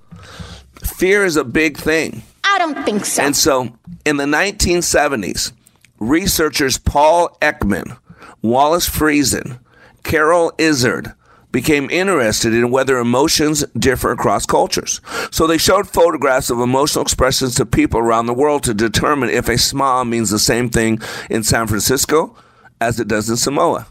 [0.83, 2.23] Fear is a big thing.
[2.45, 3.23] I don't think so.
[3.23, 5.53] And so in the 1970s,
[5.99, 7.99] researchers Paul Ekman,
[8.43, 9.61] Wallace Friesen,
[10.03, 11.15] Carol Izard,
[11.59, 15.01] became interested in whether emotions differ across cultures.
[15.33, 19.49] So they showed photographs of emotional expressions to people around the world to determine if
[19.49, 22.37] a smile means the same thing in San Francisco
[22.81, 23.89] as it does in Samoa.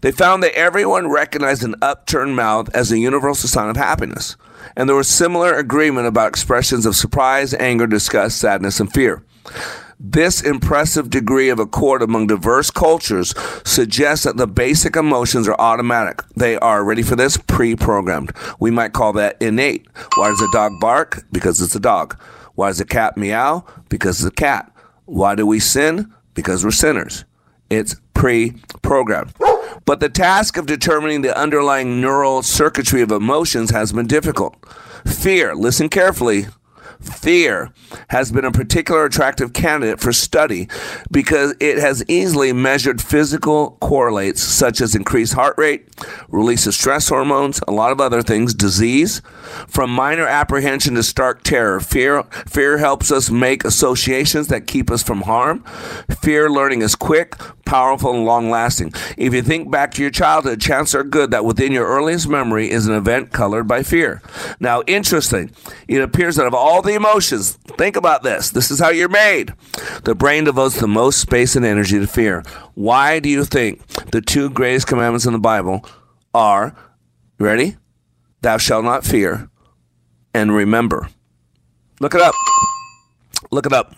[0.00, 4.36] They found that everyone recognized an upturned mouth as a universal sign of happiness,
[4.74, 9.22] and there was similar agreement about expressions of surprise, anger, disgust, sadness, and fear.
[10.00, 13.34] This impressive degree of accord among diverse cultures
[13.64, 16.22] suggests that the basic emotions are automatic.
[16.36, 18.30] They are, ready for this, pre programmed.
[18.60, 19.88] We might call that innate.
[20.14, 21.24] Why does a dog bark?
[21.32, 22.16] Because it's a dog.
[22.54, 23.64] Why does a cat meow?
[23.88, 24.72] Because it's a cat.
[25.06, 26.14] Why do we sin?
[26.32, 27.24] Because we're sinners.
[27.68, 29.34] It's pre programmed.
[29.84, 34.54] But the task of determining the underlying neural circuitry of emotions has been difficult.
[35.06, 36.46] Fear, listen carefully,
[37.00, 37.72] fear
[38.08, 40.68] has been a particular attractive candidate for study
[41.10, 45.88] because it has easily measured physical correlates such as increased heart rate,
[46.28, 49.22] release of stress hormones, a lot of other things, disease.
[49.68, 55.02] From minor apprehension to stark terror, fear fear helps us make associations that keep us
[55.02, 55.62] from harm.
[56.20, 58.92] Fear learning is quick, powerful, and long lasting.
[59.16, 62.70] If you think back to your childhood, chances are good that within your earliest memory
[62.70, 64.22] is an event colored by fear.
[64.60, 65.50] Now, interesting,
[65.86, 68.50] it appears that of all the emotions, think about this.
[68.50, 69.54] This is how you're made.
[70.04, 72.42] The brain devotes the most space and energy to fear.
[72.74, 75.84] Why do you think the two greatest commandments in the Bible
[76.34, 76.74] are
[77.38, 77.76] ready?
[78.42, 79.50] Thou shalt not fear,
[80.32, 81.08] and remember.
[82.00, 82.34] Look it up.
[83.50, 83.94] Look it up.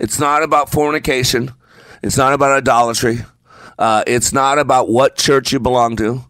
[0.00, 1.52] It's not about fornication.
[2.02, 3.20] It's not about idolatry.
[3.78, 6.24] Uh, it's not about what church you belong to.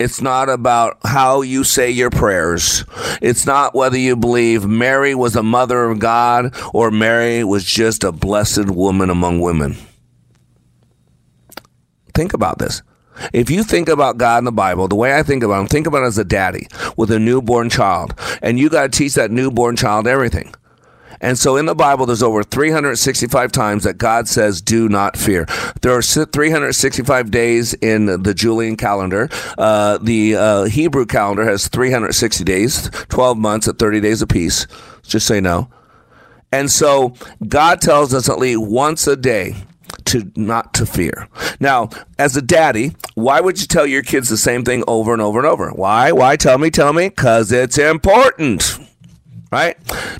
[0.00, 2.86] It's not about how you say your prayers.
[3.20, 8.02] It's not whether you believe Mary was a mother of God or Mary was just
[8.02, 9.76] a blessed woman among women.
[12.14, 12.82] Think about this.
[13.34, 15.86] If you think about God in the Bible, the way I think about him, think
[15.86, 18.14] about it as a daddy with a newborn child.
[18.40, 20.54] And you got to teach that newborn child everything.
[21.20, 25.46] And so in the Bible, there's over 365 times that God says, do not fear.
[25.82, 29.28] There are 365 days in the Julian calendar.
[29.58, 34.66] Uh, the uh, Hebrew calendar has 360 days, 12 months at 30 days apiece.
[35.02, 35.68] Just say no.
[36.52, 37.14] And so
[37.46, 39.54] God tells us at least once a day
[40.06, 41.28] to not to fear.
[41.60, 45.22] Now, as a daddy, why would you tell your kids the same thing over and
[45.22, 45.70] over and over?
[45.70, 46.12] Why?
[46.12, 46.36] Why?
[46.36, 47.08] Tell me, tell me.
[47.08, 48.78] Because it's important
[49.50, 49.76] right?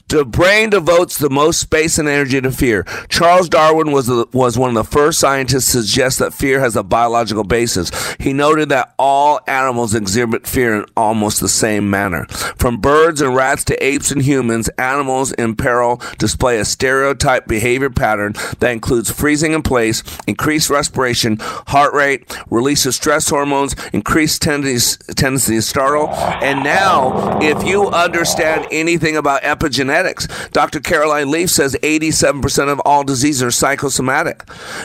[0.09, 2.83] The brain devotes the most space and energy to fear.
[3.09, 6.83] Charles Darwin was was one of the first scientists to suggest that fear has a
[6.83, 7.91] biological basis.
[8.19, 12.27] He noted that all animals exhibit fear in almost the same manner.
[12.57, 17.91] From birds and rats to apes and humans, animals in peril display a stereotype behavior
[17.91, 24.43] pattern that includes freezing in place, increased respiration, heart rate, release of stress hormones, increased
[24.43, 26.09] tendency, tendency to startle.
[26.09, 30.51] And now, if you understand anything about epigenetics.
[30.51, 30.81] Dr.
[30.81, 34.43] Caroline Leaf says 87% of all diseases are psychosomatic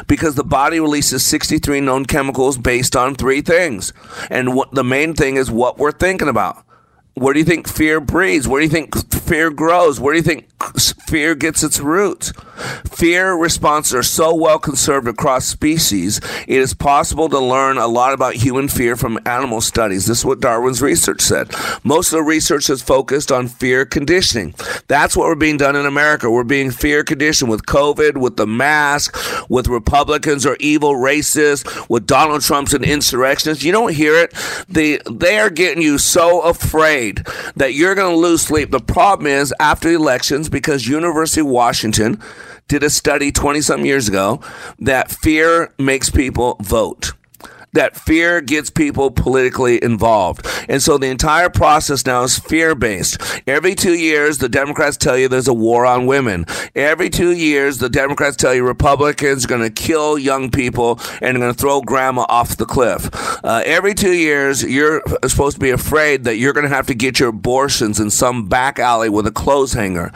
[0.08, 3.93] because the body releases 63 known chemicals based on three things.
[4.30, 6.64] And what, the main thing is what we're thinking about.
[7.15, 8.45] Where do you think fear breeds?
[8.45, 10.01] Where do you think fear grows?
[10.01, 10.49] Where do you think
[11.08, 12.34] fear gets its roots?
[12.91, 18.13] Fear responses are so well conserved across species, it is possible to learn a lot
[18.13, 20.06] about human fear from animal studies.
[20.06, 21.54] This is what Darwin's research said.
[21.84, 24.54] Most of the research is focused on fear conditioning.
[24.88, 26.30] That's what we're being done in America.
[26.30, 29.17] We're being fear conditioned with COVID, with the mask,
[29.49, 33.63] with Republicans or evil racists, with Donald Trump's an insurrectionist.
[33.63, 34.34] You don't hear it.
[34.67, 38.72] They, they are getting you so afraid afraid that you're going to lose sleep.
[38.72, 42.22] The problem is after elections, because University of Washington
[42.68, 44.41] did a study 20 some years ago
[44.80, 47.13] that fear makes people vote
[47.75, 50.45] that fear gets people politically involved.
[50.67, 53.21] And so the entire process now is fear based.
[53.47, 56.45] Every two years, the Democrats tell you there's a war on women.
[56.73, 61.38] Every two years, the Democrats tell you Republicans are going to kill young people and
[61.38, 63.09] are going to throw grandma off the cliff.
[63.43, 66.95] Uh, every two years, you're supposed to be afraid that you're going to have to
[66.95, 70.11] get your abortions in some back alley with a clothes hanger.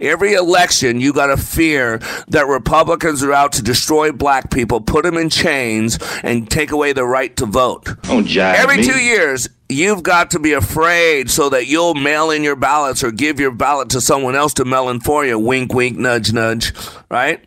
[0.00, 1.98] Every election, you got to fear
[2.28, 6.92] that Republicans are out to destroy black people, put them in chains, and take away
[6.92, 7.84] their the right to vote.
[8.02, 8.84] Don't jive Every me.
[8.84, 13.10] two years, you've got to be afraid so that you'll mail in your ballots or
[13.10, 15.36] give your ballot to someone else to mail in for you.
[15.36, 16.72] Wink, wink, nudge, nudge.
[17.10, 17.44] Right?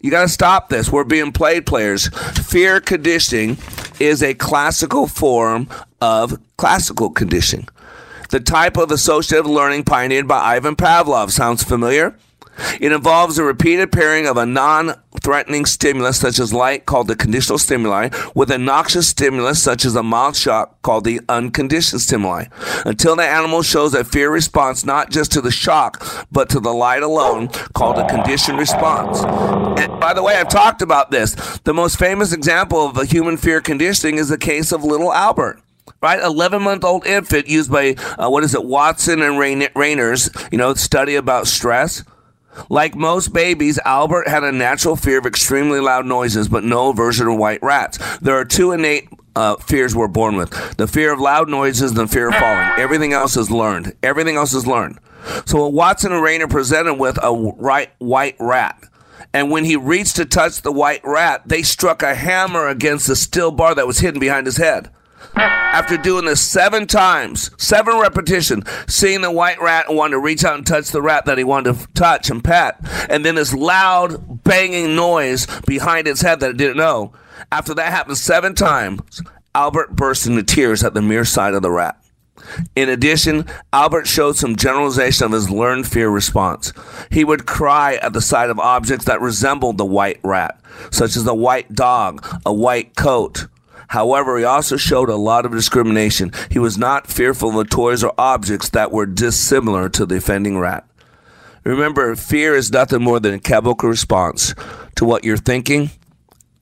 [0.00, 0.90] You got to stop this.
[0.90, 2.08] We're being played players.
[2.48, 3.58] Fear conditioning
[4.00, 5.68] is a classical form
[6.00, 7.68] of classical conditioning.
[8.30, 12.16] The type of associative learning pioneered by Ivan Pavlov sounds familiar.
[12.80, 17.16] It involves a repeated pairing of a non threatening stimulus, such as light, called the
[17.16, 22.44] conditional stimuli, with a noxious stimulus, such as a mild shock, called the unconditioned stimuli,
[22.84, 26.72] until the animal shows a fear response not just to the shock, but to the
[26.72, 29.22] light alone, called a conditioned response.
[29.80, 31.34] And by the way, I've talked about this.
[31.64, 35.62] The most famous example of a human fear conditioning is the case of little Albert
[36.00, 36.20] right?
[36.20, 40.74] 11 month old infant used by, uh, what is it, Watson and Rayner's, you know,
[40.74, 42.04] study about stress.
[42.68, 47.26] Like most babies, Albert had a natural fear of extremely loud noises, but no aversion
[47.26, 47.98] to white rats.
[48.18, 52.00] There are two innate uh, fears we're born with the fear of loud noises and
[52.00, 52.68] the fear of falling.
[52.78, 53.94] Everything else is learned.
[54.02, 54.98] Everything else is learned.
[55.46, 58.82] So Watson and Rayner presented with a right, white rat.
[59.32, 63.16] And when he reached to touch the white rat, they struck a hammer against the
[63.16, 64.90] steel bar that was hidden behind his head.
[65.34, 70.44] After doing this seven times, seven repetition, seeing the white rat and wanting to reach
[70.44, 73.54] out and touch the rat that he wanted to touch and pet, and then this
[73.54, 77.12] loud banging noise behind its head that it didn't know.
[77.50, 79.22] After that happened seven times,
[79.54, 81.96] Albert burst into tears at the mere sight of the rat.
[82.74, 86.72] In addition, Albert showed some generalization of his learned fear response.
[87.10, 90.60] He would cry at the sight of objects that resembled the white rat,
[90.90, 93.46] such as a white dog, a white coat,
[93.92, 96.32] However, he also showed a lot of discrimination.
[96.50, 100.88] He was not fearful of toys or objects that were dissimilar to the offending rat.
[101.62, 104.54] Remember, fear is nothing more than a chemical response
[104.96, 105.90] to what you're thinking,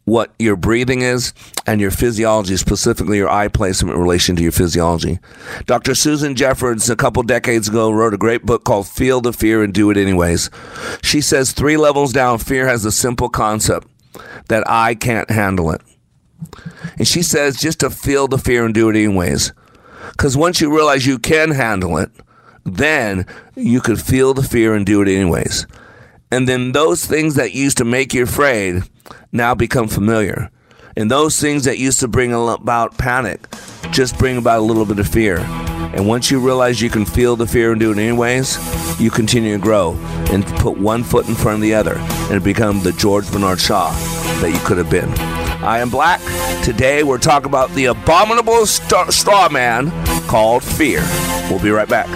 [0.07, 1.33] what your breathing is,
[1.69, 5.21] and your physiology, specifically your eye placement in relation to your physiology.
[5.67, 5.95] Dr.
[5.95, 9.73] Susan Jeffers, a couple decades ago, wrote a great book called Feel the Fear and
[9.73, 10.51] Do It Anyways.
[11.01, 13.87] She says three levels down, fear has a simple concept
[14.49, 15.81] that I can't handle it.
[16.99, 19.53] And she says just to feel the fear and do it anyways.
[20.13, 22.11] Because once you realize you can handle it,
[22.65, 23.27] then
[23.57, 25.67] you could feel the fear and do it anyways.
[26.31, 28.83] And then those things that used to make you afraid
[29.33, 30.51] now become familiar.
[30.97, 33.41] And those things that used to bring about panic
[33.91, 35.39] just bring about a little bit of fear.
[35.93, 39.57] And once you realize you can feel the fear and do it anyways, you continue
[39.57, 39.95] to grow
[40.31, 41.97] and put one foot in front of the other
[42.31, 43.91] and become the George Bernard Shaw
[44.41, 45.40] that you could have been.
[45.63, 46.21] I am Black.
[46.65, 49.91] Today we're talking about the abominable st- straw man
[50.27, 51.01] called fear.
[51.51, 52.09] We'll be right back.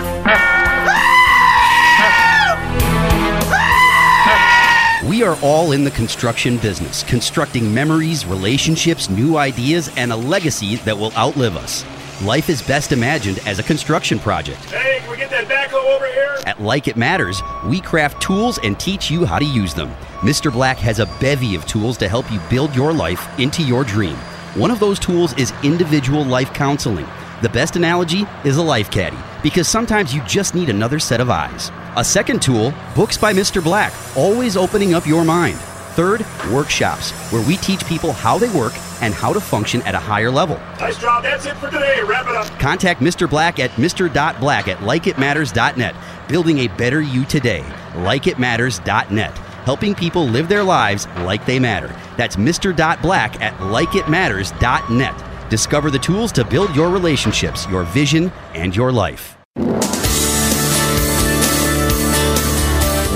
[5.08, 10.76] We are all in the construction business, constructing memories, relationships, new ideas, and a legacy
[10.76, 11.84] that will outlive us.
[12.22, 14.64] Life is best imagined as a construction project.
[14.70, 16.38] Hey, can we get that backhoe over here?
[16.46, 19.94] At Like It Matters, we craft tools and teach you how to use them.
[20.24, 20.50] Mr.
[20.50, 24.16] Black has a bevy of tools to help you build your life into your dream.
[24.54, 27.06] One of those tools is individual life counseling.
[27.42, 31.28] The best analogy is a life caddy, because sometimes you just need another set of
[31.28, 31.70] eyes.
[31.98, 33.62] A second tool, Books by Mr.
[33.62, 35.58] Black, always opening up your mind.
[35.92, 38.72] Third, workshops, where we teach people how they work
[39.02, 40.56] and how to function at a higher level.
[40.80, 41.22] Nice job.
[41.22, 42.00] That's it for today.
[42.02, 42.46] Wrap it up.
[42.58, 43.28] Contact Mr.
[43.28, 45.94] Black at mr.black at likeitmatters.net.
[46.28, 47.60] Building a better you today.
[47.92, 49.43] Likeitmatters.net.
[49.64, 51.88] Helping people live their lives like they matter.
[52.16, 52.74] That's Mr.
[53.00, 55.50] Black at likeitmatters.net.
[55.50, 59.38] Discover the tools to build your relationships, your vision, and your life.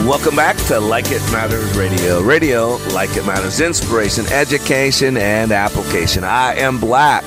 [0.08, 2.22] Welcome back to Like It Matters Radio.
[2.22, 6.24] Radio, like it matters, inspiration, education, and application.
[6.24, 7.24] I am Black.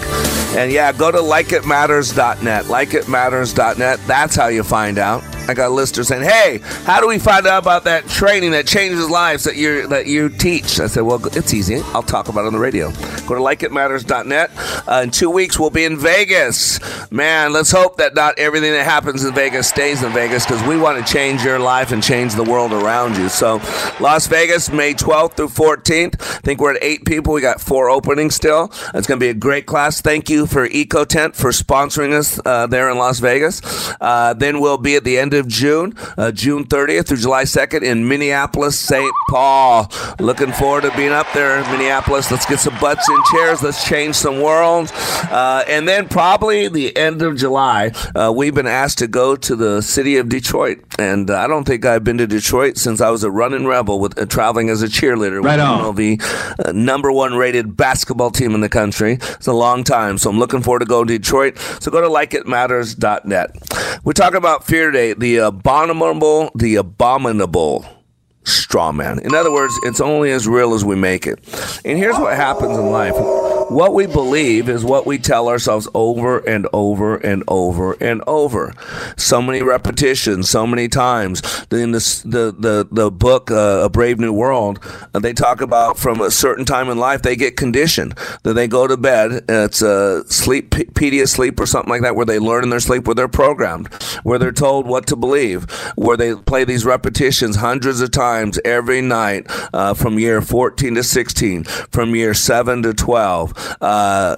[0.56, 2.66] And yeah, go to likeitmatters.net.
[2.66, 4.00] Likeitmatters.net.
[4.08, 5.24] That's how you find out.
[5.48, 8.68] I got a listener saying, "Hey, how do we find out about that training that
[8.68, 11.82] changes lives that you that you teach?" I said, "Well, it's easy.
[11.94, 12.92] I'll talk about it on the radio.
[13.28, 14.52] Go to likeitmatters.net.
[14.88, 16.80] Uh, in two weeks, we'll be in Vegas.
[17.12, 20.78] Man, let's hope that not everything that happens in Vegas stays in Vegas because we
[20.78, 23.30] want to change your life and change the world around you.
[23.30, 23.62] So,
[24.00, 26.16] Las Vegas, May 12th through 14th.
[26.22, 27.34] I think we're at eight people.
[27.34, 28.72] We got four openings still.
[28.94, 30.02] It's going to be a great class.
[30.02, 33.62] Thank you for EcoTent for sponsoring us uh, there in Las Vegas.
[34.00, 37.84] Uh, then we'll be at the end of June, uh, June 30th through July 2nd
[37.84, 39.12] in Minneapolis, St.
[39.30, 39.92] Paul.
[40.20, 42.32] Looking forward to being up there in Minneapolis.
[42.32, 43.62] Let's get some butts in chairs.
[43.62, 44.92] Let's change some worlds.
[45.32, 49.56] Uh, and then probably the end of July, uh, we've been asked to go to
[49.56, 50.84] the city of Detroit.
[51.00, 54.20] And I don't think I've been to Detroit since I was a running rebel with
[54.20, 55.44] uh, traveling as a cheerleader.
[55.44, 55.96] Right on.
[55.96, 56.20] The
[56.64, 59.14] uh, number one rated basketball team in the country.
[59.14, 60.18] It's a long time.
[60.18, 61.58] So I'm looking forward to going to Detroit.
[61.80, 64.02] So go to likeitmatters.net.
[64.04, 65.14] We're talking about fear today.
[65.22, 67.86] The abominable, the abominable
[68.44, 69.20] straw man.
[69.20, 71.38] In other words, it's only as real as we make it.
[71.86, 73.14] And here's what happens in life.
[73.72, 78.74] What we believe is what we tell ourselves over and over and over and over.
[79.16, 81.40] So many repetitions, so many times.
[81.72, 85.98] In the the the, the book uh, A Brave New World, uh, they talk about
[85.98, 88.14] from a certain time in life they get conditioned.
[88.44, 89.46] That they go to bed.
[89.48, 93.08] It's a sleep pedia sleep or something like that, where they learn in their sleep,
[93.08, 93.88] where they're programmed,
[94.24, 99.02] where they're told what to believe, where they play these repetitions hundreds of times every
[99.02, 104.36] night uh, from year 14 to 16, from year 7 to 12 uh,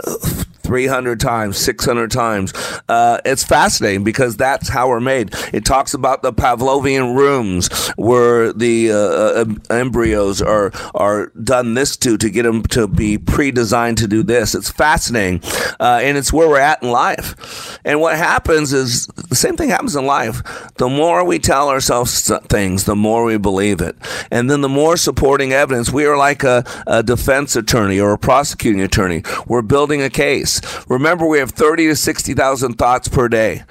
[0.64, 2.54] 300 times, 600 times.
[2.90, 5.34] Uh, it's fascinating because that's how we're made.
[5.54, 11.98] It talks about the Pavlovian rooms where the uh, uh, embryos are are done this
[11.98, 14.56] to to get them to be pre-designed to do this.
[14.56, 15.42] It's fascinating,
[15.80, 17.80] uh, and it's where we're at in life.
[17.86, 20.42] And what happens is the same thing happens in life.
[20.76, 23.96] The more we tell ourselves things, the more we believe it,
[24.32, 25.92] and then the more supporting evidence.
[25.92, 29.24] We are like a, a defense attorney or a prosecuting attorney.
[29.48, 30.53] We're building a case.
[30.88, 33.64] Remember, we have 30 to 60,000 thoughts per day.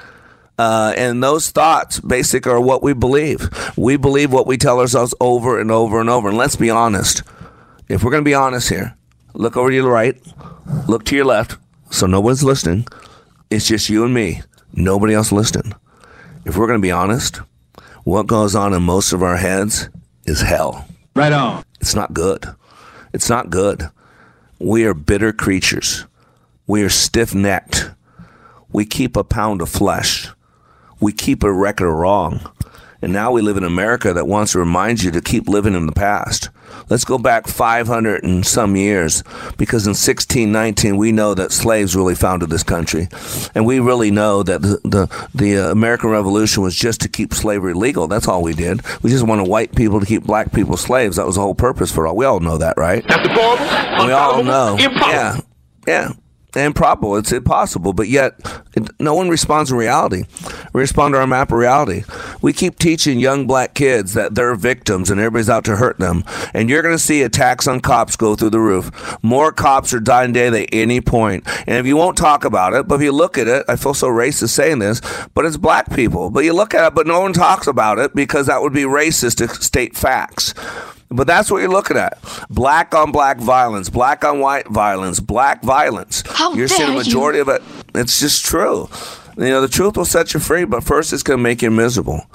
[0.59, 3.49] Uh, and those thoughts, basic, are what we believe.
[3.77, 6.29] We believe what we tell ourselves over and over and over.
[6.29, 7.23] And let's be honest.
[7.89, 8.97] If we're going to be honest here,
[9.35, 10.17] look over to your right,
[10.87, 11.57] look to your left,
[11.91, 12.87] so no one's listening.
[13.51, 15.75] It's just you and me, nobody else listening.
[16.45, 17.41] If we're going to be honest,
[18.05, 19.89] what goes on in most of our heads
[20.25, 20.87] is hell.
[21.15, 21.65] Right on.
[21.81, 22.47] It's not good.
[23.13, 23.91] It's not good.
[24.59, 26.07] We are bitter creatures.
[26.67, 27.91] We are stiff necked.
[28.71, 30.29] We keep a pound of flesh.
[31.01, 32.51] We keep a record of wrong.
[33.03, 35.87] And now we live in America that wants to remind you to keep living in
[35.87, 36.51] the past.
[36.89, 39.25] Let's go back 500 and some years
[39.59, 43.09] because in 1619 we know that slaves really founded this country.
[43.57, 47.35] And we really know that the, the, the uh, American Revolution was just to keep
[47.35, 48.07] slavery legal.
[48.07, 48.83] That's all we did.
[49.03, 51.17] We just wanted white people to keep black people slaves.
[51.17, 52.15] That was the whole purpose for all.
[52.15, 53.05] We all know that, right?
[53.09, 54.07] That's deplorable.
[54.07, 54.77] We all know.
[54.79, 55.11] Impossible.
[55.13, 55.41] Yeah.
[55.85, 56.13] Yeah,
[56.57, 57.17] improbable.
[57.17, 58.35] It's impossible, but yet
[58.99, 60.25] no one responds to reality.
[60.73, 62.05] We respond to our map of reality.
[62.41, 66.25] We keep teaching young black kids that they're victims and everybody's out to hurt them.
[66.55, 68.91] And you're going to see attacks on cops go through the roof.
[69.23, 71.45] More cops are dying daily at any point.
[71.67, 73.95] And if you won't talk about it, but if you look at it, I feel
[73.95, 75.01] so racist saying this,
[75.35, 76.31] but it's black people.
[76.31, 78.83] But you look at it, but no one talks about it because that would be
[78.83, 80.55] racist to state facts.
[81.13, 82.19] But that's what you're looking at.
[82.51, 86.23] Black on black violence, black on white violence, black violence.
[86.27, 87.63] How you're seeing a majority of it.
[87.95, 88.89] It's just true.
[89.37, 91.71] You know, the truth will set you free, but first it's going to make you
[91.71, 92.27] miserable.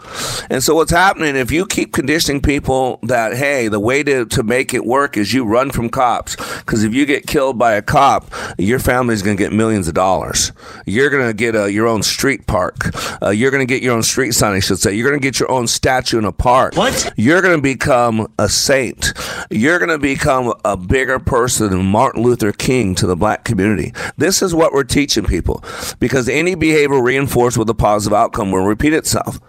[0.50, 4.44] And so, what's happening if you keep conditioning people that, hey, the way to, to
[4.44, 6.36] make it work is you run from cops?
[6.36, 9.94] Because if you get killed by a cop, your family's going to get millions of
[9.94, 10.52] dollars.
[10.86, 12.76] You're going to get a, your own street park.
[13.22, 14.94] Uh, you're going to get your own street sign, I should say.
[14.94, 16.76] You're going to get your own statue in a park.
[16.76, 17.14] What?
[17.16, 19.14] You're going to become a saint.
[19.52, 23.94] You're going to become a bigger person than Martin Luther King to the black community.
[24.18, 25.64] This is what we're teaching people
[26.00, 29.40] because any behavior reinforced with a positive outcome will repeat itself.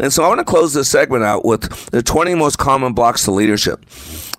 [0.00, 3.24] And so I want to close this segment out with the 20 most common blocks
[3.24, 3.84] to leadership.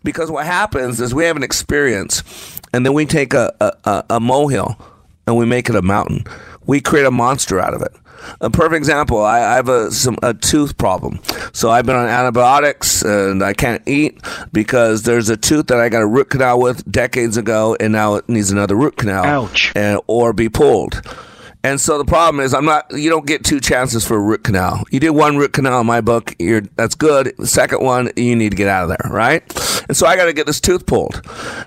[0.04, 3.54] Because what happens is we have an experience and then we take a,
[3.86, 4.78] a, a molehill
[5.28, 6.26] and we make it a mountain.
[6.66, 7.94] We create a monster out of it.
[8.40, 9.24] A perfect example.
[9.24, 11.20] I, I have a some, a tooth problem,
[11.54, 14.22] so I've been on antibiotics and I can't eat
[14.54, 18.16] because there's a tooth that I got a root canal with decades ago, and now
[18.16, 19.26] it needs another root canal.
[19.26, 19.72] Ouch.
[19.76, 21.02] And, or be pulled.
[21.64, 22.92] And so the problem is, I'm not.
[22.92, 24.84] You don't get two chances for a root canal.
[24.90, 26.36] You did one root canal in my book.
[26.40, 27.34] You're that's good.
[27.38, 29.44] The second one, you need to get out of there, right?
[29.88, 31.22] And so I got to get this tooth pulled.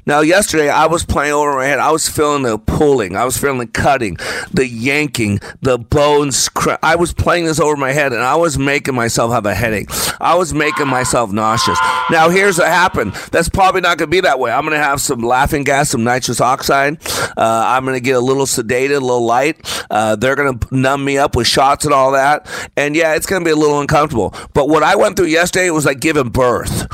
[0.06, 1.78] Now, yesterday I was playing over my head.
[1.78, 3.16] I was feeling the pulling.
[3.16, 4.16] I was feeling the cutting,
[4.52, 6.48] the yanking, the bones.
[6.48, 9.54] Cr- I was playing this over my head, and I was making myself have a
[9.54, 9.88] headache.
[10.20, 11.78] I was making myself nauseous.
[12.10, 13.12] Now, here's what happened.
[13.30, 14.50] That's probably not going to be that way.
[14.50, 16.98] I'm going to have some laughing gas, some nitrous oxide.
[17.36, 19.83] Uh, I'm going to get a little sedated, a little light.
[19.90, 22.48] Uh, they're going to numb me up with shots and all that.
[22.76, 24.34] And yeah, it's going to be a little uncomfortable.
[24.52, 26.86] But what I went through yesterday was like giving birth.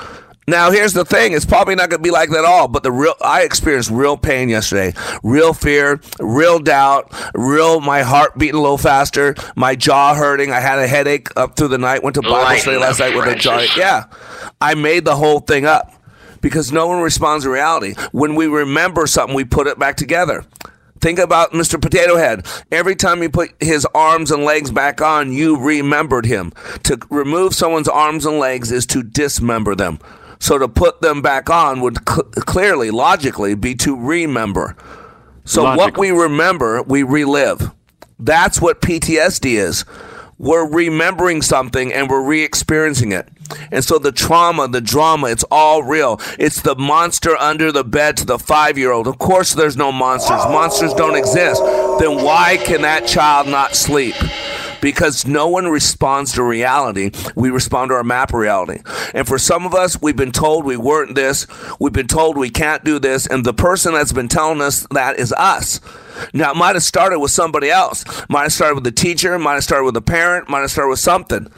[0.50, 2.66] Now here's the thing: it's probably not going to be like that at all.
[2.66, 8.36] But the real, I experienced real pain yesterday, real fear, real doubt, real my heart
[8.36, 10.50] beating a little faster, my jaw hurting.
[10.50, 12.02] I had a headache up through the night.
[12.02, 13.64] Went to Bible Lighten study last night with a jaw.
[13.76, 14.06] Yeah,
[14.60, 15.92] I made the whole thing up
[16.40, 17.94] because no one responds to reality.
[18.10, 20.44] When we remember something, we put it back together.
[21.00, 21.80] Think about Mr.
[21.80, 22.46] Potato Head.
[22.70, 26.52] Every time you put his arms and legs back on, you remembered him.
[26.84, 29.98] To remove someone's arms and legs is to dismember them.
[30.38, 34.76] So to put them back on would cl- clearly, logically, be to remember.
[35.44, 37.70] So what we remember, we relive.
[38.18, 39.84] That's what PTSD is.
[40.38, 43.28] We're remembering something and we're re experiencing it.
[43.70, 46.20] And so the trauma, the drama, it's all real.
[46.38, 49.06] It's the monster under the bed to the five year old.
[49.06, 50.44] Of course, there's no monsters.
[50.46, 51.62] Monsters don't exist.
[51.98, 54.14] Then why can that child not sleep?
[54.80, 57.10] Because no one responds to reality.
[57.34, 58.80] We respond to our map reality.
[59.12, 61.46] And for some of us, we've been told we weren't this.
[61.78, 63.26] We've been told we can't do this.
[63.26, 65.80] And the person that's been telling us that is us.
[66.32, 68.04] Now, it might have started with somebody else.
[68.28, 69.38] Might have started with a teacher.
[69.38, 70.48] Might have started with a parent.
[70.48, 71.50] Might have started with something.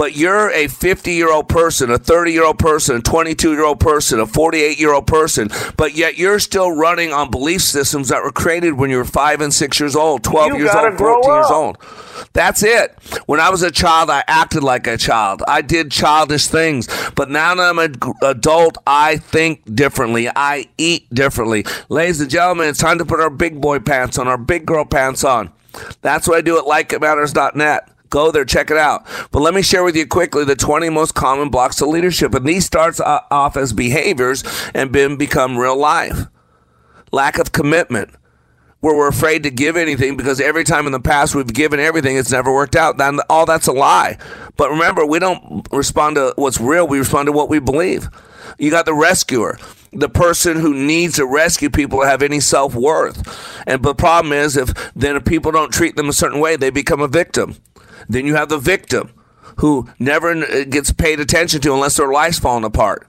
[0.00, 3.64] But you're a 50 year old person, a 30 year old person, a 22 year
[3.64, 8.08] old person, a 48 year old person, but yet you're still running on belief systems
[8.08, 10.96] that were created when you were five and six years old, 12 You years old,
[10.96, 11.76] 14 years old.
[12.32, 12.96] That's it.
[13.26, 15.42] When I was a child, I acted like a child.
[15.46, 16.88] I did childish things.
[17.14, 20.30] But now that I'm an adult, I think differently.
[20.34, 21.66] I eat differently.
[21.90, 24.86] Ladies and gentlemen, it's time to put our big boy pants on, our big girl
[24.86, 25.52] pants on.
[26.00, 27.90] That's what I do at likeitmatters.net.
[28.10, 29.06] Go there, check it out.
[29.30, 32.34] But let me share with you quickly the 20 most common blocks to leadership.
[32.34, 34.42] And these starts off as behaviors
[34.74, 36.26] and then become real life.
[37.12, 38.10] Lack of commitment
[38.80, 42.16] where we're afraid to give anything because every time in the past we've given everything,
[42.16, 42.96] it's never worked out.
[42.96, 44.18] Then all that's a lie.
[44.56, 48.08] But remember, we don't respond to what's real, we respond to what we believe.
[48.58, 49.58] You got the rescuer,
[49.92, 53.64] the person who needs to rescue people to have any self worth.
[53.66, 56.70] And the problem is, if then if people don't treat them a certain way, they
[56.70, 57.56] become a victim.
[58.08, 59.12] Then you have the victim
[59.56, 63.08] who never uh, gets paid attention to unless their life's falling apart.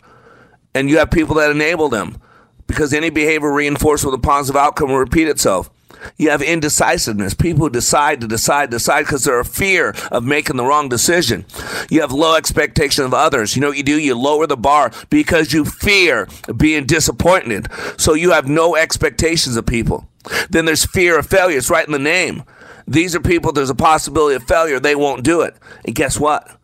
[0.73, 2.21] And you have people that enable them
[2.67, 5.69] because any behavior reinforced with a positive outcome will repeat itself.
[6.17, 10.65] You have indecisiveness, people decide to decide, decide because they're a fear of making the
[10.65, 11.45] wrong decision.
[11.89, 13.55] You have low expectation of others.
[13.55, 13.99] You know what you do?
[13.99, 16.27] You lower the bar because you fear
[16.57, 17.67] being disappointed.
[17.97, 20.07] So you have no expectations of people.
[20.49, 21.57] Then there's fear of failure.
[21.57, 22.43] It's right in the name.
[22.91, 24.77] These are people, there's a possibility of failure.
[24.77, 25.55] They won't do it.
[25.85, 26.57] And guess what?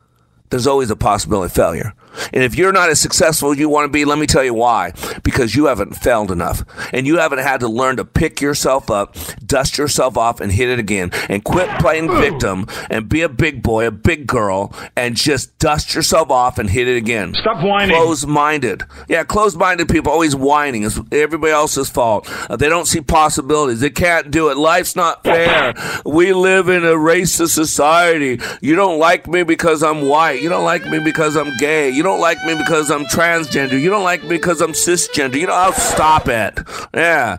[0.50, 1.94] There's always a possibility of failure.
[2.34, 4.54] And if you're not as successful as you want to be, let me tell you
[4.54, 4.94] why.
[5.24, 6.64] Because you haven't failed enough.
[6.94, 9.16] And you haven't had to learn to pick yourself up,
[9.46, 11.12] dust yourself off, and hit it again.
[11.30, 15.96] And quit playing victim and be a big boy, a big girl, and just dust
[15.96, 17.34] yourself off and hit it again.
[17.36, 17.96] Stop whining.
[17.96, 18.84] Closed minded.
[19.08, 20.84] Yeah, closed minded people always whining.
[20.84, 22.28] It's everybody else's fault.
[22.50, 23.80] Uh, they don't see possibilities.
[23.80, 24.58] They can't do it.
[24.58, 25.74] Life's not fair.
[26.06, 28.40] We live in a racist society.
[28.62, 30.42] You don't like me because I'm white.
[30.42, 31.90] You don't like me because I'm gay.
[31.90, 33.80] You don't like me because I'm transgender.
[33.80, 35.36] You don't like me because I'm cisgender.
[35.36, 36.58] You know, I'll stop it.
[36.94, 37.38] Yeah.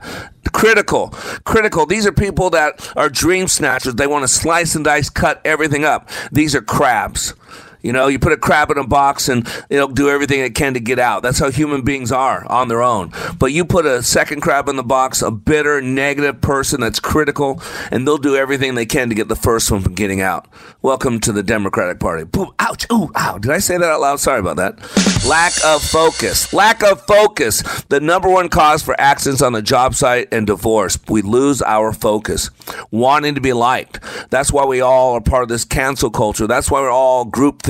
[0.52, 1.08] Critical.
[1.44, 1.86] Critical.
[1.86, 3.94] These are people that are dream snatchers.
[3.94, 6.10] They want to slice and dice, cut everything up.
[6.30, 7.34] These are crabs.
[7.82, 10.74] You know, you put a crab in a box and it'll do everything it can
[10.74, 11.22] to get out.
[11.22, 13.12] That's how human beings are on their own.
[13.38, 17.62] But you put a second crab in the box, a bitter, negative person that's critical,
[17.90, 20.48] and they'll do everything they can to get the first one from getting out.
[20.82, 22.24] Welcome to the Democratic Party.
[22.24, 23.38] Boom, ouch, ooh, ow.
[23.38, 24.20] Did I say that out loud?
[24.20, 24.78] Sorry about that.
[25.26, 26.52] Lack of focus.
[26.52, 27.62] Lack of focus.
[27.88, 30.98] The number one cause for accidents on the job site and divorce.
[31.08, 32.50] We lose our focus.
[32.90, 34.00] Wanting to be liked.
[34.30, 36.46] That's why we all are part of this cancel culture.
[36.46, 37.62] That's why we're all group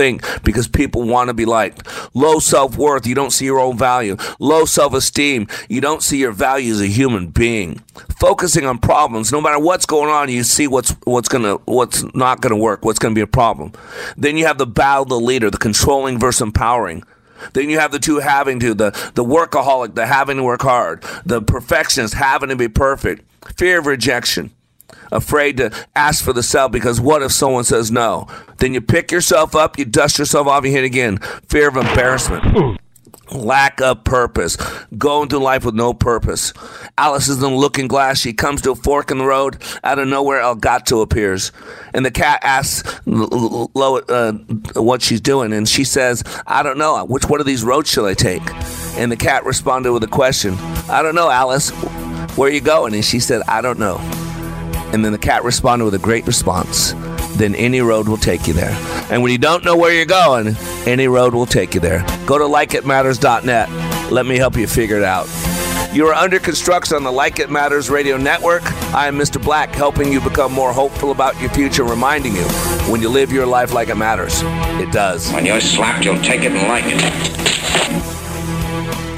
[0.45, 1.87] because people want to be liked.
[2.15, 4.17] Low self worth, you don't see your own value.
[4.39, 7.83] Low self esteem, you don't see your value as a human being.
[8.19, 12.41] Focusing on problems, no matter what's going on, you see what's what's gonna what's not
[12.41, 13.73] gonna work, what's gonna be a problem.
[14.17, 17.03] Then you have the battle the leader, the controlling versus empowering.
[17.53, 21.05] Then you have the two having to, the, the workaholic, the having to work hard,
[21.25, 23.25] the perfectionist having to be perfect,
[23.57, 24.51] fear of rejection
[25.13, 28.27] afraid to ask for the sell because what if someone says no?
[28.59, 31.19] Then you pick yourself up, you dust yourself off, you hit again.
[31.49, 32.79] Fear of embarrassment.
[33.31, 34.57] Lack of purpose.
[34.97, 36.53] Going through life with no purpose.
[36.97, 38.19] Alice is in the looking glass.
[38.19, 39.63] She comes to a fork in the road.
[39.85, 41.53] Out of nowhere, El Gato appears.
[41.93, 44.33] And the cat asks Lo, uh,
[44.75, 45.53] what she's doing.
[45.53, 47.05] And she says, I don't know.
[47.05, 48.43] Which one of these roads shall I take?
[48.97, 50.55] And the cat responded with a question
[50.89, 51.71] I don't know, Alice.
[52.37, 52.95] Where are you going?
[52.95, 53.99] And she said, I don't know.
[54.93, 56.93] And then the cat responded with a great response.
[57.37, 58.77] Then any road will take you there.
[59.11, 62.05] And when you don't know where you're going, any road will take you there.
[62.27, 64.11] Go to likeitmatters.net.
[64.11, 65.29] Let me help you figure it out.
[65.93, 68.63] You are under construction on the Like It Matters radio network.
[68.95, 69.43] I am Mr.
[69.43, 72.45] Black, helping you become more hopeful about your future, reminding you
[72.91, 74.41] when you live your life like it matters,
[74.83, 75.33] it does.
[75.33, 77.03] When you're slapped, you'll take it and like it.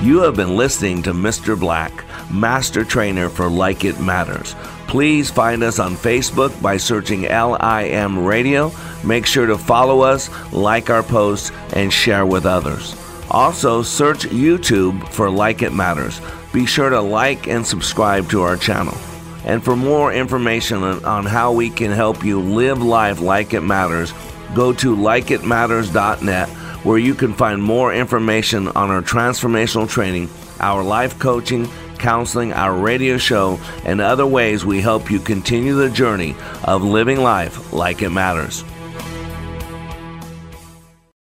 [0.03, 1.59] You have been listening to Mr.
[1.59, 4.55] Black, Master Trainer for Like It Matters.
[4.91, 8.73] Please find us on Facebook by searching LIM Radio.
[9.05, 12.97] Make sure to follow us, like our posts, and share with others.
[13.31, 16.21] Also, search YouTube for Like It Matters.
[16.53, 18.99] Be sure to like and subscribe to our channel.
[19.45, 24.13] And for more information on how we can help you live life like it matters,
[24.57, 26.49] go to likeitmatters.net
[26.83, 30.29] where you can find more information on our transformational training,
[30.59, 31.69] our life coaching,
[32.01, 36.35] counseling, our radio show, and other ways we help you continue the journey
[36.65, 38.65] of living life like it matters.